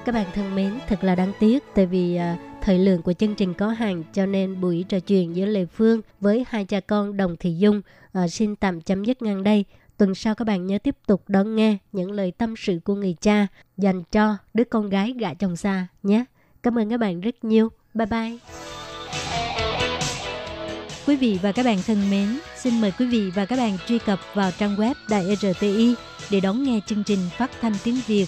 [0.07, 3.35] Các bạn thân mến, thật là đáng tiếc tại vì uh, thời lượng của chương
[3.35, 7.17] trình có hạn cho nên buổi trò chuyện giữa Lê Phương với hai cha con
[7.17, 7.81] Đồng Thị Dung
[8.23, 9.65] uh, xin tạm chấm dứt ngang đây.
[9.97, 13.15] Tuần sau các bạn nhớ tiếp tục đón nghe những lời tâm sự của người
[13.21, 13.47] cha
[13.77, 16.25] dành cho đứa con gái gả chồng xa nhé.
[16.63, 17.69] Cảm ơn các bạn rất nhiều.
[17.93, 18.37] Bye bye.
[21.07, 23.99] Quý vị và các bạn thân mến, xin mời quý vị và các bạn truy
[23.99, 25.95] cập vào trang web Đài RTI
[26.31, 28.27] để đón nghe chương trình phát thanh tiếng Việt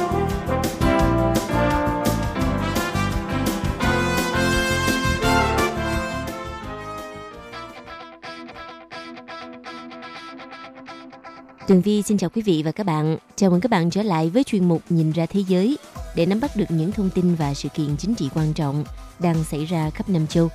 [11.71, 13.17] Tường Vi xin chào quý vị và các bạn.
[13.35, 15.77] Chào mừng các bạn trở lại với chuyên mục Nhìn ra thế giới
[16.15, 18.83] để nắm bắt được những thông tin và sự kiện chính trị quan trọng
[19.19, 20.49] đang xảy ra khắp Nam châu.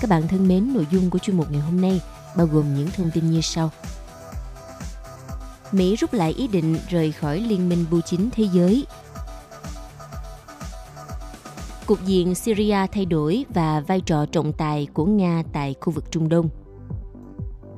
[0.00, 2.00] Các bạn thân mến, nội dung của chuyên mục ngày hôm nay
[2.36, 3.70] bao gồm những thông tin như sau.
[5.72, 8.86] Mỹ rút lại ý định rời khỏi Liên minh bưu chính thế giới.
[11.86, 16.04] Cục diện Syria thay đổi và vai trò trọng tài của Nga tại khu vực
[16.10, 16.48] Trung Đông–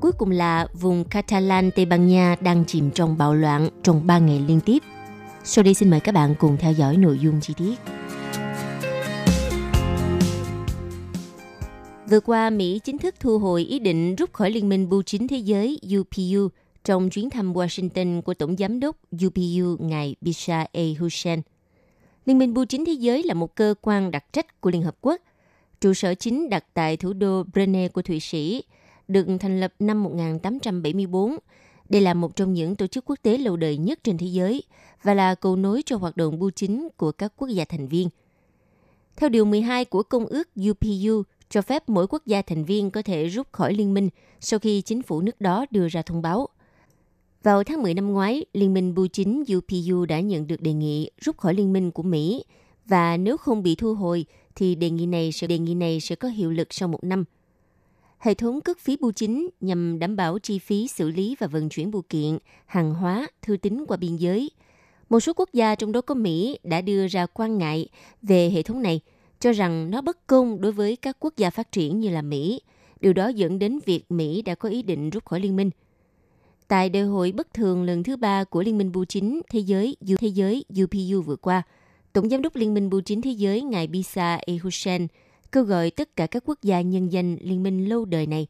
[0.03, 4.18] Cuối cùng là vùng Catalan Tây Ban Nha đang chìm trong bạo loạn trong 3
[4.18, 4.78] ngày liên tiếp.
[5.44, 7.74] Sau đây xin mời các bạn cùng theo dõi nội dung chi tiết.
[12.11, 15.28] Vừa qua, Mỹ chính thức thu hồi ý định rút khỏi Liên minh Bưu chính
[15.28, 16.48] Thế giới UPU
[16.84, 18.96] trong chuyến thăm Washington của Tổng Giám đốc
[19.26, 20.82] UPU ngài Bisha A.
[21.00, 21.40] Hussein.
[22.26, 24.96] Liên minh Bưu chính Thế giới là một cơ quan đặc trách của Liên Hợp
[25.00, 25.20] Quốc.
[25.80, 28.62] Trụ sở chính đặt tại thủ đô Brunei của Thụy Sĩ–
[29.12, 31.36] được thành lập năm 1874.
[31.88, 34.62] Đây là một trong những tổ chức quốc tế lâu đời nhất trên thế giới
[35.02, 38.08] và là cầu nối cho hoạt động bưu chính của các quốc gia thành viên.
[39.16, 43.02] Theo Điều 12 của Công ước UPU, cho phép mỗi quốc gia thành viên có
[43.02, 44.08] thể rút khỏi liên minh
[44.40, 46.48] sau khi chính phủ nước đó đưa ra thông báo.
[47.42, 51.10] Vào tháng 10 năm ngoái, Liên minh Bưu chính UPU đã nhận được đề nghị
[51.20, 52.44] rút khỏi liên minh của Mỹ
[52.86, 56.14] và nếu không bị thu hồi thì đề nghị này sẽ đề nghị này sẽ
[56.14, 57.24] có hiệu lực sau một năm–
[58.23, 61.68] Hệ thống cước phí bưu chính nhằm đảm bảo chi phí xử lý và vận
[61.68, 64.51] chuyển bưu kiện, hàng hóa, thư tín qua biên giới.
[65.09, 67.89] Một số quốc gia trong đó có Mỹ đã đưa ra quan ngại
[68.23, 69.01] về hệ thống này,
[69.41, 72.61] cho rằng nó bất công đối với các quốc gia phát triển như là Mỹ.
[73.01, 75.70] Điều đó dẫn đến việc Mỹ đã có ý định rút khỏi liên minh.
[76.68, 79.97] Tại đại hội bất thường lần thứ ba của Liên minh Bưu chính Thế giới
[80.18, 81.62] Thế giới UPU vừa qua,
[82.12, 84.55] Tổng giám đốc Liên minh Bưu chính Thế giới ngài Bisa E.
[85.53, 88.46] Kêu gọi tất cả các quốc gia nhân dân liên minh lâu đời này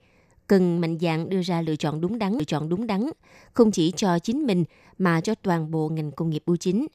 [0.46, 3.10] cần mạnh dạn đưa ra lựa chọn đúng đắn, lựa chọn đúng đắn,
[3.52, 4.64] không chỉ cho chính mình
[4.98, 6.86] mà cho toàn bộ ngành công nghiệp bưu chính.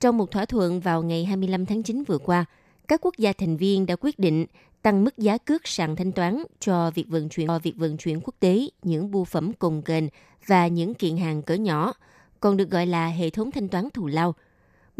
[0.00, 2.44] Trong một thỏa thuận vào ngày 25 tháng 9 vừa qua,
[2.88, 4.46] các quốc gia thành viên đã quyết định
[4.82, 8.20] tăng mức giá cước sàn thanh toán cho việc vận chuyển cho việc vận chuyển
[8.20, 10.08] quốc tế những bưu phẩm cồng kềnh
[10.46, 11.92] và những kiện hàng cỡ nhỏ,
[12.40, 14.34] còn được gọi là hệ thống thanh toán thù lao–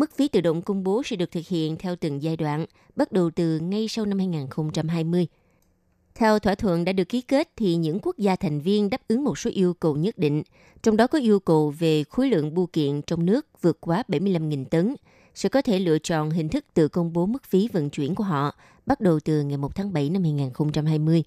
[0.00, 3.12] Mức phí tự động công bố sẽ được thực hiện theo từng giai đoạn, bắt
[3.12, 5.26] đầu từ ngay sau năm 2020.
[6.14, 9.24] Theo thỏa thuận đã được ký kết thì những quốc gia thành viên đáp ứng
[9.24, 10.42] một số yêu cầu nhất định,
[10.82, 14.64] trong đó có yêu cầu về khối lượng bưu kiện trong nước vượt quá 75.000
[14.64, 14.94] tấn,
[15.34, 18.24] sẽ có thể lựa chọn hình thức tự công bố mức phí vận chuyển của
[18.24, 18.54] họ
[18.86, 21.22] bắt đầu từ ngày 1 tháng 7 năm 2020.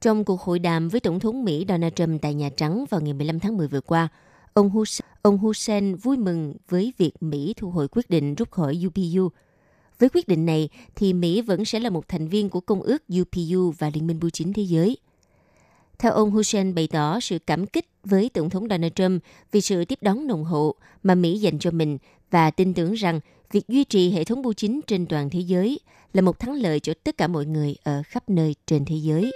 [0.00, 3.12] Trong cuộc hội đàm với Tổng thống Mỹ Donald Trump tại Nhà Trắng vào ngày
[3.12, 4.08] 15 tháng 10 vừa qua,
[4.54, 8.78] Ông Hussein, ông Hussein vui mừng với việc Mỹ thu hồi quyết định rút khỏi
[8.86, 9.28] UPU.
[9.98, 13.02] Với quyết định này, thì Mỹ vẫn sẽ là một thành viên của Công ước
[13.20, 14.96] UPU và Liên minh Bưu chính Thế giới.
[15.98, 19.22] Theo ông Hussein bày tỏ sự cảm kích với Tổng thống Donald Trump
[19.52, 21.98] vì sự tiếp đón nồng hậu mà Mỹ dành cho mình
[22.30, 23.20] và tin tưởng rằng
[23.52, 25.80] việc duy trì hệ thống bưu chính trên toàn thế giới
[26.12, 29.32] là một thắng lợi cho tất cả mọi người ở khắp nơi trên thế giới.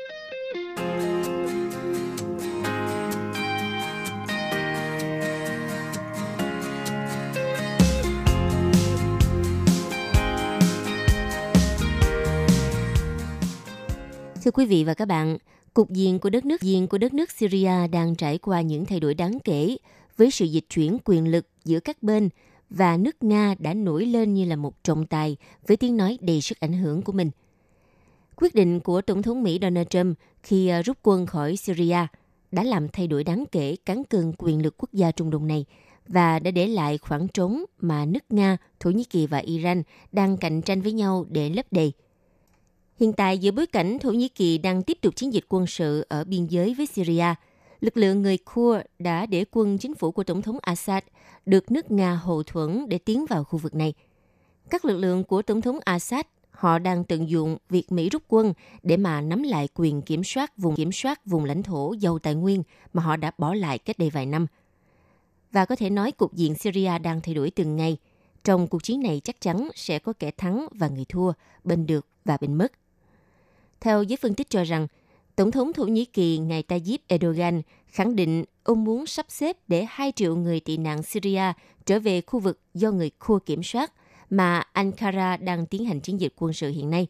[14.44, 15.38] Thưa quý vị và các bạn,
[15.74, 19.00] cục diện của đất nước diện của đất nước Syria đang trải qua những thay
[19.00, 19.76] đổi đáng kể
[20.16, 22.28] với sự dịch chuyển quyền lực giữa các bên
[22.70, 25.36] và nước Nga đã nổi lên như là một trọng tài
[25.66, 27.30] với tiếng nói đầy sức ảnh hưởng của mình.
[28.36, 32.06] Quyết định của Tổng thống Mỹ Donald Trump khi à, rút quân khỏi Syria
[32.52, 35.64] đã làm thay đổi đáng kể cán cân quyền lực quốc gia Trung Đông này
[36.08, 39.82] và đã để lại khoảng trống mà nước Nga, Thổ Nhĩ Kỳ và Iran
[40.12, 41.92] đang cạnh tranh với nhau để lấp đầy.
[43.00, 46.06] Hiện tại giữa bối cảnh Thổ Nhĩ Kỳ đang tiếp tục chiến dịch quân sự
[46.08, 47.34] ở biên giới với Syria,
[47.80, 51.02] lực lượng người Kurd đã để quân chính phủ của Tổng thống Assad
[51.46, 53.94] được nước Nga hậu thuẫn để tiến vào khu vực này.
[54.70, 56.20] Các lực lượng của Tổng thống Assad
[56.50, 60.58] họ đang tận dụng việc Mỹ rút quân để mà nắm lại quyền kiểm soát
[60.58, 63.98] vùng kiểm soát vùng lãnh thổ giàu tài nguyên mà họ đã bỏ lại cách
[63.98, 64.46] đây vài năm.
[65.52, 67.96] Và có thể nói cục diện Syria đang thay đổi từng ngày.
[68.44, 71.32] Trong cuộc chiến này chắc chắn sẽ có kẻ thắng và người thua,
[71.64, 72.72] bên được và bên mất.
[73.80, 74.86] Theo giới phân tích cho rằng,
[75.36, 79.86] Tổng thống Thổ Nhĩ Kỳ ngài Tayyip Erdogan khẳng định ông muốn sắp xếp để
[79.88, 81.52] 2 triệu người tị nạn Syria
[81.86, 83.92] trở về khu vực do người Kurd kiểm soát
[84.30, 87.06] mà Ankara đang tiến hành chiến dịch quân sự hiện nay.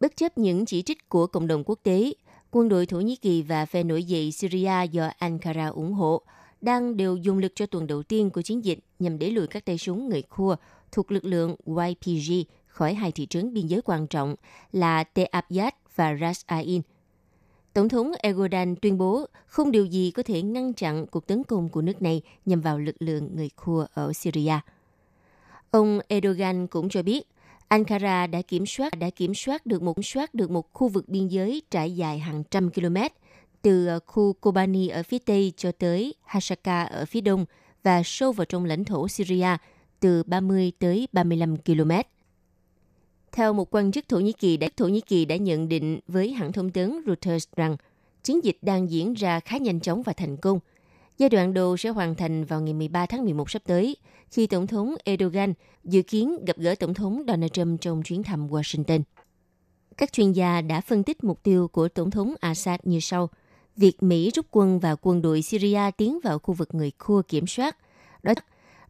[0.00, 2.12] Bất chấp những chỉ trích của cộng đồng quốc tế,
[2.50, 6.22] quân đội Thổ Nhĩ Kỳ và phe nổi dậy Syria do Ankara ủng hộ
[6.60, 9.64] đang đều dùng lực cho tuần đầu tiên của chiến dịch nhằm đẩy lùi các
[9.64, 10.60] tay súng người Kurd
[10.92, 12.32] thuộc lực lượng YPG
[12.74, 14.34] khỏi hai thị trấn biên giới quan trọng
[14.72, 16.82] là Te Abyad và Ras Ain.
[17.72, 21.68] Tổng thống Erdogan tuyên bố không điều gì có thể ngăn chặn cuộc tấn công
[21.68, 24.58] của nước này nhằm vào lực lượng người Kurd ở Syria.
[25.70, 27.22] Ông Erdogan cũng cho biết,
[27.68, 31.28] Ankara đã kiểm soát, đã kiểm soát được một soát được một khu vực biên
[31.28, 32.96] giới trải dài hàng trăm km,
[33.62, 37.44] từ khu Kobani ở phía tây cho tới Hasaka ở phía đông
[37.82, 39.56] và sâu vào trong lãnh thổ Syria,
[40.00, 41.90] từ 30 tới 35 km.
[43.34, 46.32] Theo một quan chức Thổ Nhĩ Kỳ, đã Thổ Nhĩ Kỳ đã nhận định với
[46.32, 47.76] hãng thông tấn Reuters rằng
[48.22, 50.58] chiến dịch đang diễn ra khá nhanh chóng và thành công.
[51.18, 53.96] Giai đoạn đầu sẽ hoàn thành vào ngày 13 tháng 11 sắp tới,
[54.30, 55.52] khi Tổng thống Erdogan
[55.84, 59.02] dự kiến gặp gỡ Tổng thống Donald Trump trong chuyến thăm Washington.
[59.96, 63.28] Các chuyên gia đã phân tích mục tiêu của Tổng thống Assad như sau.
[63.76, 67.46] Việc Mỹ rút quân và quân đội Syria tiến vào khu vực người Kurd kiểm
[67.46, 67.76] soát,
[68.22, 68.32] đó,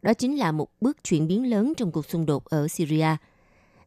[0.01, 3.07] đó chính là một bước chuyển biến lớn trong cuộc xung đột ở Syria–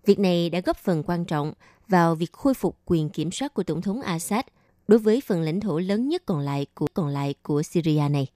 [0.07, 1.53] Việc này đã góp phần quan trọng
[1.88, 4.44] vào việc khôi phục quyền kiểm soát của Tổng thống Assad
[4.88, 8.26] đối với phần lãnh thổ lớn nhất còn lại của còn lại của Syria này.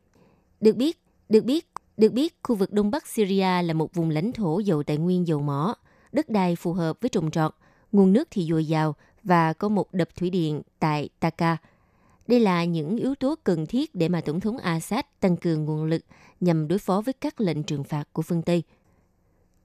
[0.60, 0.98] Được biết,
[1.28, 4.82] được biết, được biết khu vực Đông Bắc Syria là một vùng lãnh thổ giàu
[4.82, 5.74] tài nguyên dầu mỏ,
[6.12, 7.54] đất đai phù hợp với trồng trọt,
[7.92, 11.56] nguồn nước thì dồi dào và có một đập thủy điện tại Taka.
[12.26, 15.84] Đây là những yếu tố cần thiết để mà Tổng thống Assad tăng cường nguồn
[15.84, 16.04] lực
[16.40, 18.62] nhằm đối phó với các lệnh trừng phạt của phương Tây.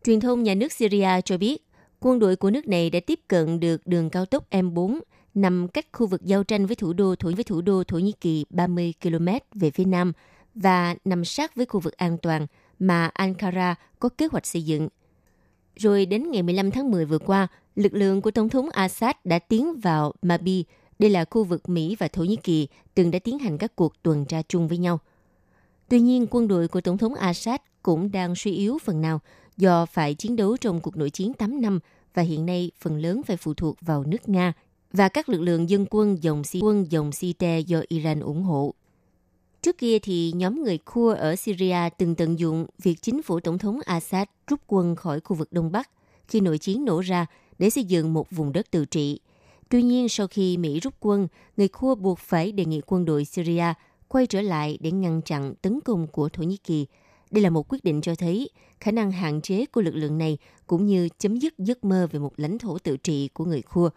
[0.03, 1.66] Truyền thông nhà nước Syria cho biết,
[1.99, 4.99] quân đội của nước này đã tiếp cận được đường cao tốc M4
[5.33, 8.11] nằm cách khu vực giao tranh với thủ đô Thổ với thủ đô Thổ Nhĩ
[8.11, 10.13] Kỳ 30 km về phía nam
[10.55, 12.47] và nằm sát với khu vực an toàn
[12.79, 14.87] mà Ankara có kế hoạch xây dựng.
[15.75, 19.39] Rồi đến ngày 15 tháng 10 vừa qua, lực lượng của Tổng thống Assad đã
[19.39, 20.65] tiến vào Mabi.
[20.99, 24.03] Đây là khu vực Mỹ và Thổ Nhĩ Kỳ từng đã tiến hành các cuộc
[24.03, 24.99] tuần tra chung với nhau.
[25.89, 29.19] Tuy nhiên, quân đội của Tổng thống Assad cũng đang suy yếu phần nào
[29.57, 31.79] do phải chiến đấu trong cuộc nội chiến 8 năm
[32.13, 34.53] và hiện nay phần lớn phải phụ thuộc vào nước Nga
[34.93, 38.73] và các lực lượng dân quân dòng si quân dòng Site do Iran ủng hộ.
[39.61, 43.57] Trước kia thì nhóm người Kurd ở Syria từng tận dụng việc chính phủ Tổng
[43.57, 45.89] thống Assad rút quân khỏi khu vực Đông Bắc
[46.27, 47.25] khi nội chiến nổ ra
[47.59, 49.19] để xây dựng một vùng đất tự trị.
[49.69, 51.27] Tuy nhiên, sau khi Mỹ rút quân,
[51.57, 53.73] người Kurd buộc phải đề nghị quân đội Syria
[54.07, 56.85] quay trở lại để ngăn chặn tấn công của Thổ Nhĩ Kỳ
[57.31, 58.49] đây là một quyết định cho thấy
[58.79, 62.19] khả năng hạn chế của lực lượng này cũng như chấm dứt giấc mơ về
[62.19, 63.89] một lãnh thổ tự trị của người Khua.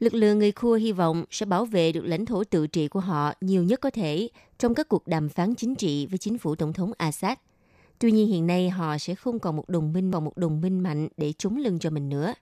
[0.00, 3.00] Lực lượng người Khua hy vọng sẽ bảo vệ được lãnh thổ tự trị của
[3.00, 4.28] họ nhiều nhất có thể
[4.58, 7.38] trong các cuộc đàm phán chính trị với chính phủ Tổng thống Assad.
[7.98, 10.80] Tuy nhiên, hiện nay họ sẽ không còn một đồng minh và một đồng minh
[10.80, 12.34] mạnh để chống lưng cho mình nữa.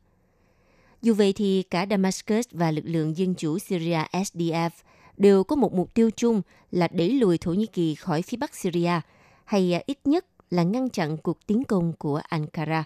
[1.03, 4.71] Dù vậy thì cả Damascus và lực lượng dân chủ Syria SDF
[5.17, 8.55] đều có một mục tiêu chung là đẩy lùi Thổ Nhĩ Kỳ khỏi phía bắc
[8.55, 9.01] Syria–
[9.51, 12.85] hay à, ít nhất là ngăn chặn cuộc tiến công của Ankara.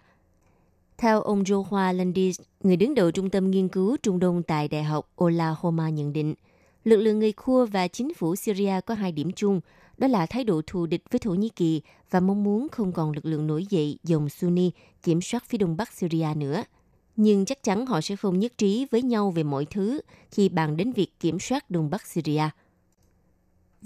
[0.98, 4.84] Theo ông Joshua Landis, người đứng đầu Trung tâm Nghiên cứu Trung Đông tại Đại
[4.84, 6.34] học Oklahoma nhận định,
[6.84, 9.60] lực lượng người Kurd và chính phủ Syria có hai điểm chung,
[9.98, 13.12] đó là thái độ thù địch với Thổ Nhĩ Kỳ và mong muốn không còn
[13.12, 14.70] lực lượng nổi dậy dòng Sunni
[15.02, 16.64] kiểm soát phía đông bắc Syria nữa.
[17.16, 20.00] Nhưng chắc chắn họ sẽ không nhất trí với nhau về mọi thứ
[20.30, 22.48] khi bàn đến việc kiểm soát đông bắc Syria.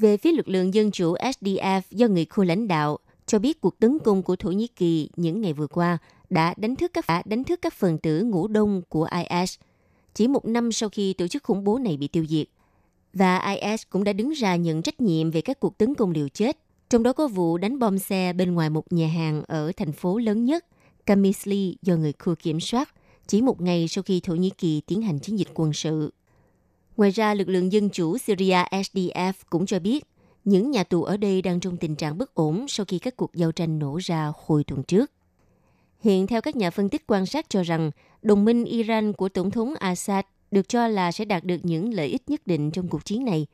[0.01, 3.78] Về phía lực lượng dân chủ SDF do người Kurd lãnh đạo, cho biết cuộc
[3.78, 5.99] tấn công của Thổ Nhĩ Kỳ những ngày vừa qua
[6.30, 9.55] đã đánh thức các đã đánh thức các phần tử ngũ đông của IS
[10.14, 12.46] chỉ một năm sau khi tổ chức khủng bố này bị tiêu diệt.
[13.12, 16.28] Và IS cũng đã đứng ra nhận trách nhiệm về các cuộc tấn công liều
[16.28, 16.59] chết,
[16.90, 20.18] trong đó có vụ đánh bom xe bên ngoài một nhà hàng ở thành phố
[20.18, 20.64] lớn nhất,
[21.07, 22.94] Kamisli do người Kurd kiểm soát,
[23.26, 26.12] chỉ một ngày sau khi Thổ Nhĩ Kỳ tiến hành chiến dịch quân sự.
[26.99, 30.05] Ngoài ra, lực lượng dân chủ Syria SDF cũng cho biết
[30.44, 33.34] những nhà tù ở đây đang trong tình trạng bất ổn sau khi các cuộc
[33.34, 35.11] giao tranh nổ ra hồi tuần trước.
[36.01, 37.90] Hiện theo các nhà phân tích quan sát cho rằng,
[38.22, 42.07] đồng minh Iran của Tổng thống Assad được cho là sẽ đạt được những lợi
[42.07, 43.46] ích nhất định trong cuộc chiến này.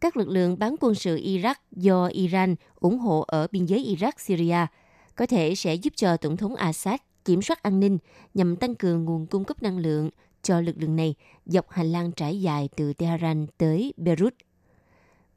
[0.00, 4.66] Các lực lượng bán quân sự Iraq do Iran ủng hộ ở biên giới Iraq-Syria
[5.14, 7.98] có thể sẽ giúp cho Tổng thống Assad kiểm soát an ninh
[8.34, 10.10] nhằm tăng cường nguồn cung cấp năng lượng
[10.46, 11.14] cho lực lượng này
[11.46, 14.34] dọc hành lang trải dài từ Tehran tới Beirut.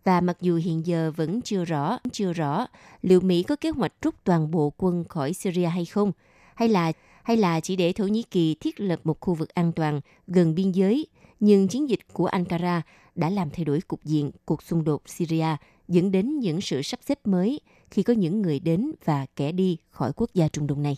[0.03, 2.67] Và mặc dù hiện giờ vẫn chưa rõ, chưa rõ
[3.01, 6.11] liệu Mỹ có kế hoạch rút toàn bộ quân khỏi Syria hay không,
[6.55, 6.91] hay là
[7.23, 10.55] hay là chỉ để Thổ Nhĩ Kỳ thiết lập một khu vực an toàn gần
[10.55, 11.07] biên giới,
[11.39, 12.81] nhưng chiến dịch của Ankara
[13.15, 15.55] đã làm thay đổi cục diện cuộc xung đột Syria,
[15.87, 17.59] dẫn đến những sự sắp xếp mới
[17.91, 20.97] khi có những người đến và kẻ đi khỏi quốc gia Trung Đông này.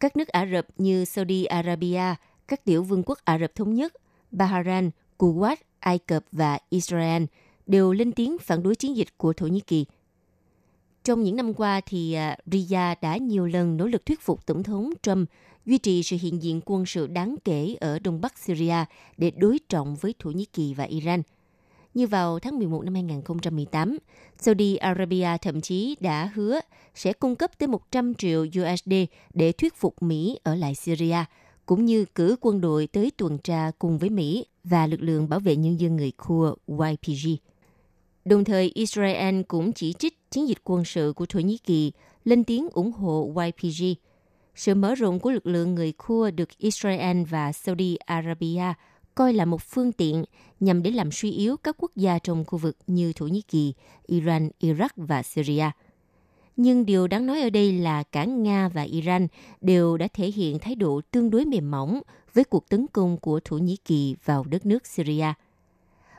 [0.00, 2.14] Các nước Ả Rập như Saudi Arabia,
[2.48, 3.92] các tiểu vương quốc Ả Rập Thống Nhất,
[4.30, 7.22] Bahrain, Kuwait, Ai Cập và Israel
[7.66, 9.86] đều lên tiếng phản đối chiến dịch của Thổ Nhĩ Kỳ–
[11.08, 14.62] trong những năm qua thì à, Riyadh đã nhiều lần nỗ lực thuyết phục Tổng
[14.62, 15.30] thống Trump
[15.66, 18.84] duy trì sự hiện diện quân sự đáng kể ở Đông Bắc Syria
[19.16, 21.22] để đối trọng với Thổ Nhĩ Kỳ và Iran.
[21.94, 23.98] Như vào tháng 11 năm 2018,
[24.38, 26.60] Saudi Arabia thậm chí đã hứa
[26.94, 28.92] sẽ cung cấp tới 100 triệu USD
[29.34, 31.24] để thuyết phục Mỹ ở lại Syria,
[31.68, 35.40] cũng như cử quân đội tới tuần tra cùng với Mỹ và lực lượng bảo
[35.40, 37.28] vệ nhân dân người Kurd YPG.
[38.24, 41.92] Đồng thời, Israel cũng chỉ trích chiến dịch quân sự của Thổ Nhĩ Kỳ
[42.24, 43.84] lên tiếng ủng hộ YPG.
[44.54, 48.72] Sự mở rộng của lực lượng người Kurd được Israel và Saudi Arabia
[49.14, 50.24] coi là một phương tiện
[50.60, 53.74] nhằm để làm suy yếu các quốc gia trong khu vực như Thổ Nhĩ Kỳ,
[54.06, 55.70] Iran, Iraq và Syria.
[56.58, 59.26] Nhưng điều đáng nói ở đây là cả Nga và Iran
[59.60, 62.00] đều đã thể hiện thái độ tương đối mềm mỏng
[62.34, 65.26] với cuộc tấn công của Thổ Nhĩ Kỳ vào đất nước Syria.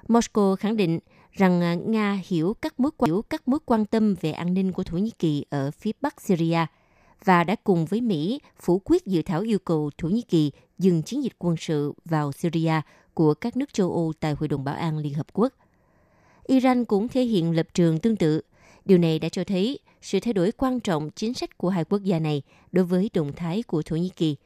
[0.07, 0.99] Moscow khẳng định
[1.31, 4.97] rằng Nga hiểu các mối hiểu các mối quan tâm về an ninh của Thổ
[4.97, 6.65] Nhĩ Kỳ ở phía Bắc Syria
[7.23, 11.01] và đã cùng với Mỹ phủ quyết dự thảo yêu cầu Thổ Nhĩ Kỳ dừng
[11.01, 12.81] chiến dịch quân sự vào Syria
[13.13, 15.53] của các nước châu Âu tại Hội đồng Bảo an Liên Hợp Quốc.
[16.47, 18.41] Iran cũng thể hiện lập trường tương tự.
[18.89, 22.03] Điều này đã cho thấy sự thay đổi quan trọng chính sách của hai quốc
[22.03, 24.35] gia này đối với động thái của Thổ Nhĩ Kỳ–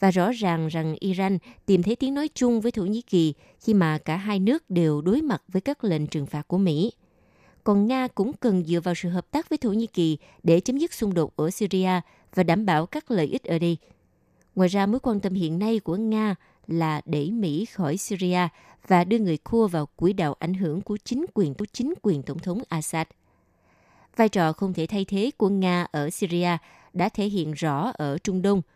[0.00, 3.74] và rõ ràng rằng Iran tìm thấy tiếng nói chung với Thổ Nhĩ Kỳ khi
[3.74, 6.92] mà cả hai nước đều đối mặt với các lệnh trừng phạt của Mỹ.
[7.64, 10.78] Còn Nga cũng cần dựa vào sự hợp tác với Thổ Nhĩ Kỳ để chấm
[10.78, 12.00] dứt xung đột ở Syria
[12.34, 13.76] và đảm bảo các lợi ích ở đây.
[14.54, 16.34] Ngoài ra, mối quan tâm hiện nay của Nga
[16.66, 18.48] là đẩy Mỹ khỏi Syria
[18.88, 22.22] và đưa người Kurd vào quỹ đạo ảnh hưởng của chính quyền của chính quyền
[22.22, 23.06] Tổng thống Assad.
[24.16, 26.56] Vai trò không thể thay thế của Nga ở Syria
[26.92, 28.62] đã thể hiện rõ ở Trung Đông–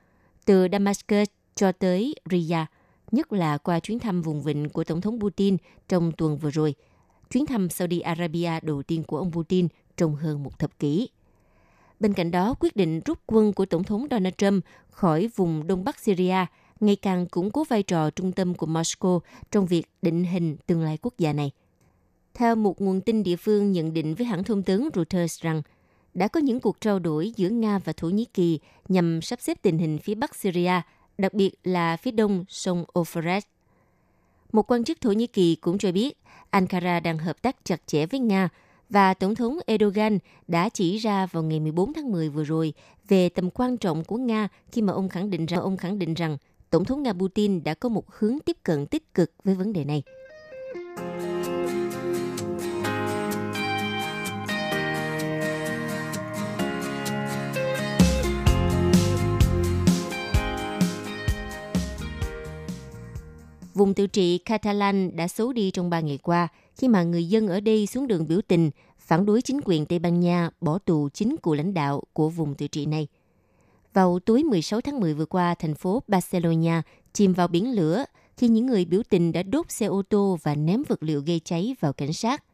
[0.49, 2.69] từ Damascus cho tới Riyadh,
[3.13, 5.57] nhất là qua chuyến thăm vùng vịnh của Tổng thống Putin
[5.89, 6.75] trong tuần vừa rồi,
[7.31, 11.09] chuyến thăm Saudi Arabia đầu tiên của ông Putin trong hơn một thập kỷ.
[12.01, 15.85] Bên cạnh đó, quyết định rút quân của Tổng thống Donald Trump khỏi vùng Đông
[15.85, 16.47] Bắc Syria
[16.81, 19.21] ngày càng củng cố vai trò trung tâm của Moscow
[19.51, 21.51] trong việc định hình tương lai quốc gia này.
[22.39, 25.63] Theo một nguồn tin địa phương nhận định với hãng thông tấn Reuters rằng
[26.15, 28.59] đã có những cuộc trao đổi giữa Nga và Thổ Nhĩ Kỳ
[28.89, 30.81] nhằm sắp xếp tình hình phía Bắc Syria,
[31.19, 33.45] đặc biệt là phía đông sông Euphrates.
[34.53, 36.19] Một quan chức Thổ Nhĩ Kỳ cũng cho biết
[36.51, 38.49] Ankara đang hợp tác chặt chẽ với Nga
[38.91, 40.19] và Tổng thống Erdogan
[40.49, 42.73] đã chỉ ra vào ngày 14 tháng 10 vừa rồi
[43.09, 46.15] về tầm quan trọng của Nga khi mà ông khẳng định rằng ông khẳng định
[46.15, 46.37] rằng
[46.71, 49.85] Tổng thống Nga Putin đã có một hướng tiếp cận tích cực với vấn đề
[49.85, 50.03] này.
[63.79, 67.49] Vùng tự trị Catalan đã xấu đi trong 3 ngày qua khi mà người dân
[67.49, 71.09] ở đây xuống đường biểu tình phản đối chính quyền Tây Ban Nha bỏ tù
[71.09, 73.07] chính cựu lãnh đạo của vùng tự trị này.
[73.93, 78.05] Vào tối 16 tháng 10 vừa qua, thành phố Barcelona chìm vào biển lửa
[78.37, 81.41] khi những người biểu tình đã đốt xe ô tô và ném vật liệu gây
[81.45, 82.45] cháy vào cảnh sát.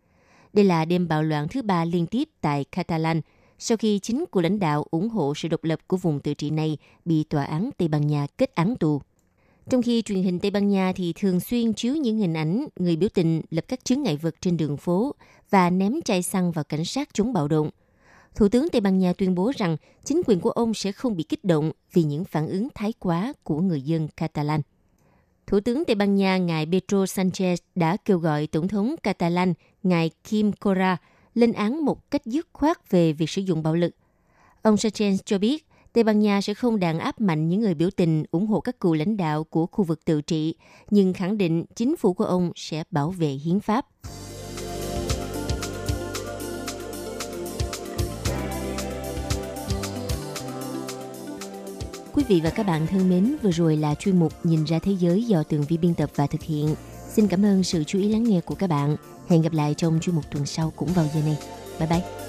[0.52, 3.20] Đây là đêm bạo loạn thứ ba liên tiếp tại Catalan
[3.58, 6.50] sau khi chính của lãnh đạo ủng hộ sự độc lập của vùng tự trị
[6.50, 9.00] này bị tòa án Tây Ban Nha kết án tù.
[9.70, 12.96] Trong khi truyền hình Tây Ban Nha thì thường xuyên chiếu những hình ảnh người
[12.96, 15.14] biểu tình lập các chướng ngại vật trên đường phố
[15.50, 17.70] và ném chai xăng vào cảnh sát chống bạo động.
[18.34, 21.24] Thủ tướng Tây Ban Nha tuyên bố rằng chính quyền của ông sẽ không bị
[21.24, 24.60] kích động vì những phản ứng thái quá của người dân Catalan.
[25.46, 30.10] Thủ tướng Tây Ban Nha, ngài Pedro Sanchez đã kêu gọi Tổng thống Catalan, ngài
[30.24, 30.96] Kim Cora,
[31.34, 33.94] lên án một cách dứt khoát về việc sử dụng bạo lực.
[34.62, 37.90] Ông Sanchez cho biết Tây Ban Nha sẽ không đàn áp mạnh những người biểu
[37.96, 40.54] tình ủng hộ các cựu lãnh đạo của khu vực tự trị,
[40.90, 43.86] nhưng khẳng định chính phủ của ông sẽ bảo vệ hiến pháp.
[52.14, 54.92] Quý vị và các bạn thân mến, vừa rồi là chuyên mục Nhìn ra thế
[54.92, 56.74] giới do Tường Vi biên tập và thực hiện.
[57.08, 58.96] Xin cảm ơn sự chú ý lắng nghe của các bạn.
[59.28, 61.38] Hẹn gặp lại trong chuyên mục tuần sau cũng vào giờ này.
[61.78, 62.23] Bye bye!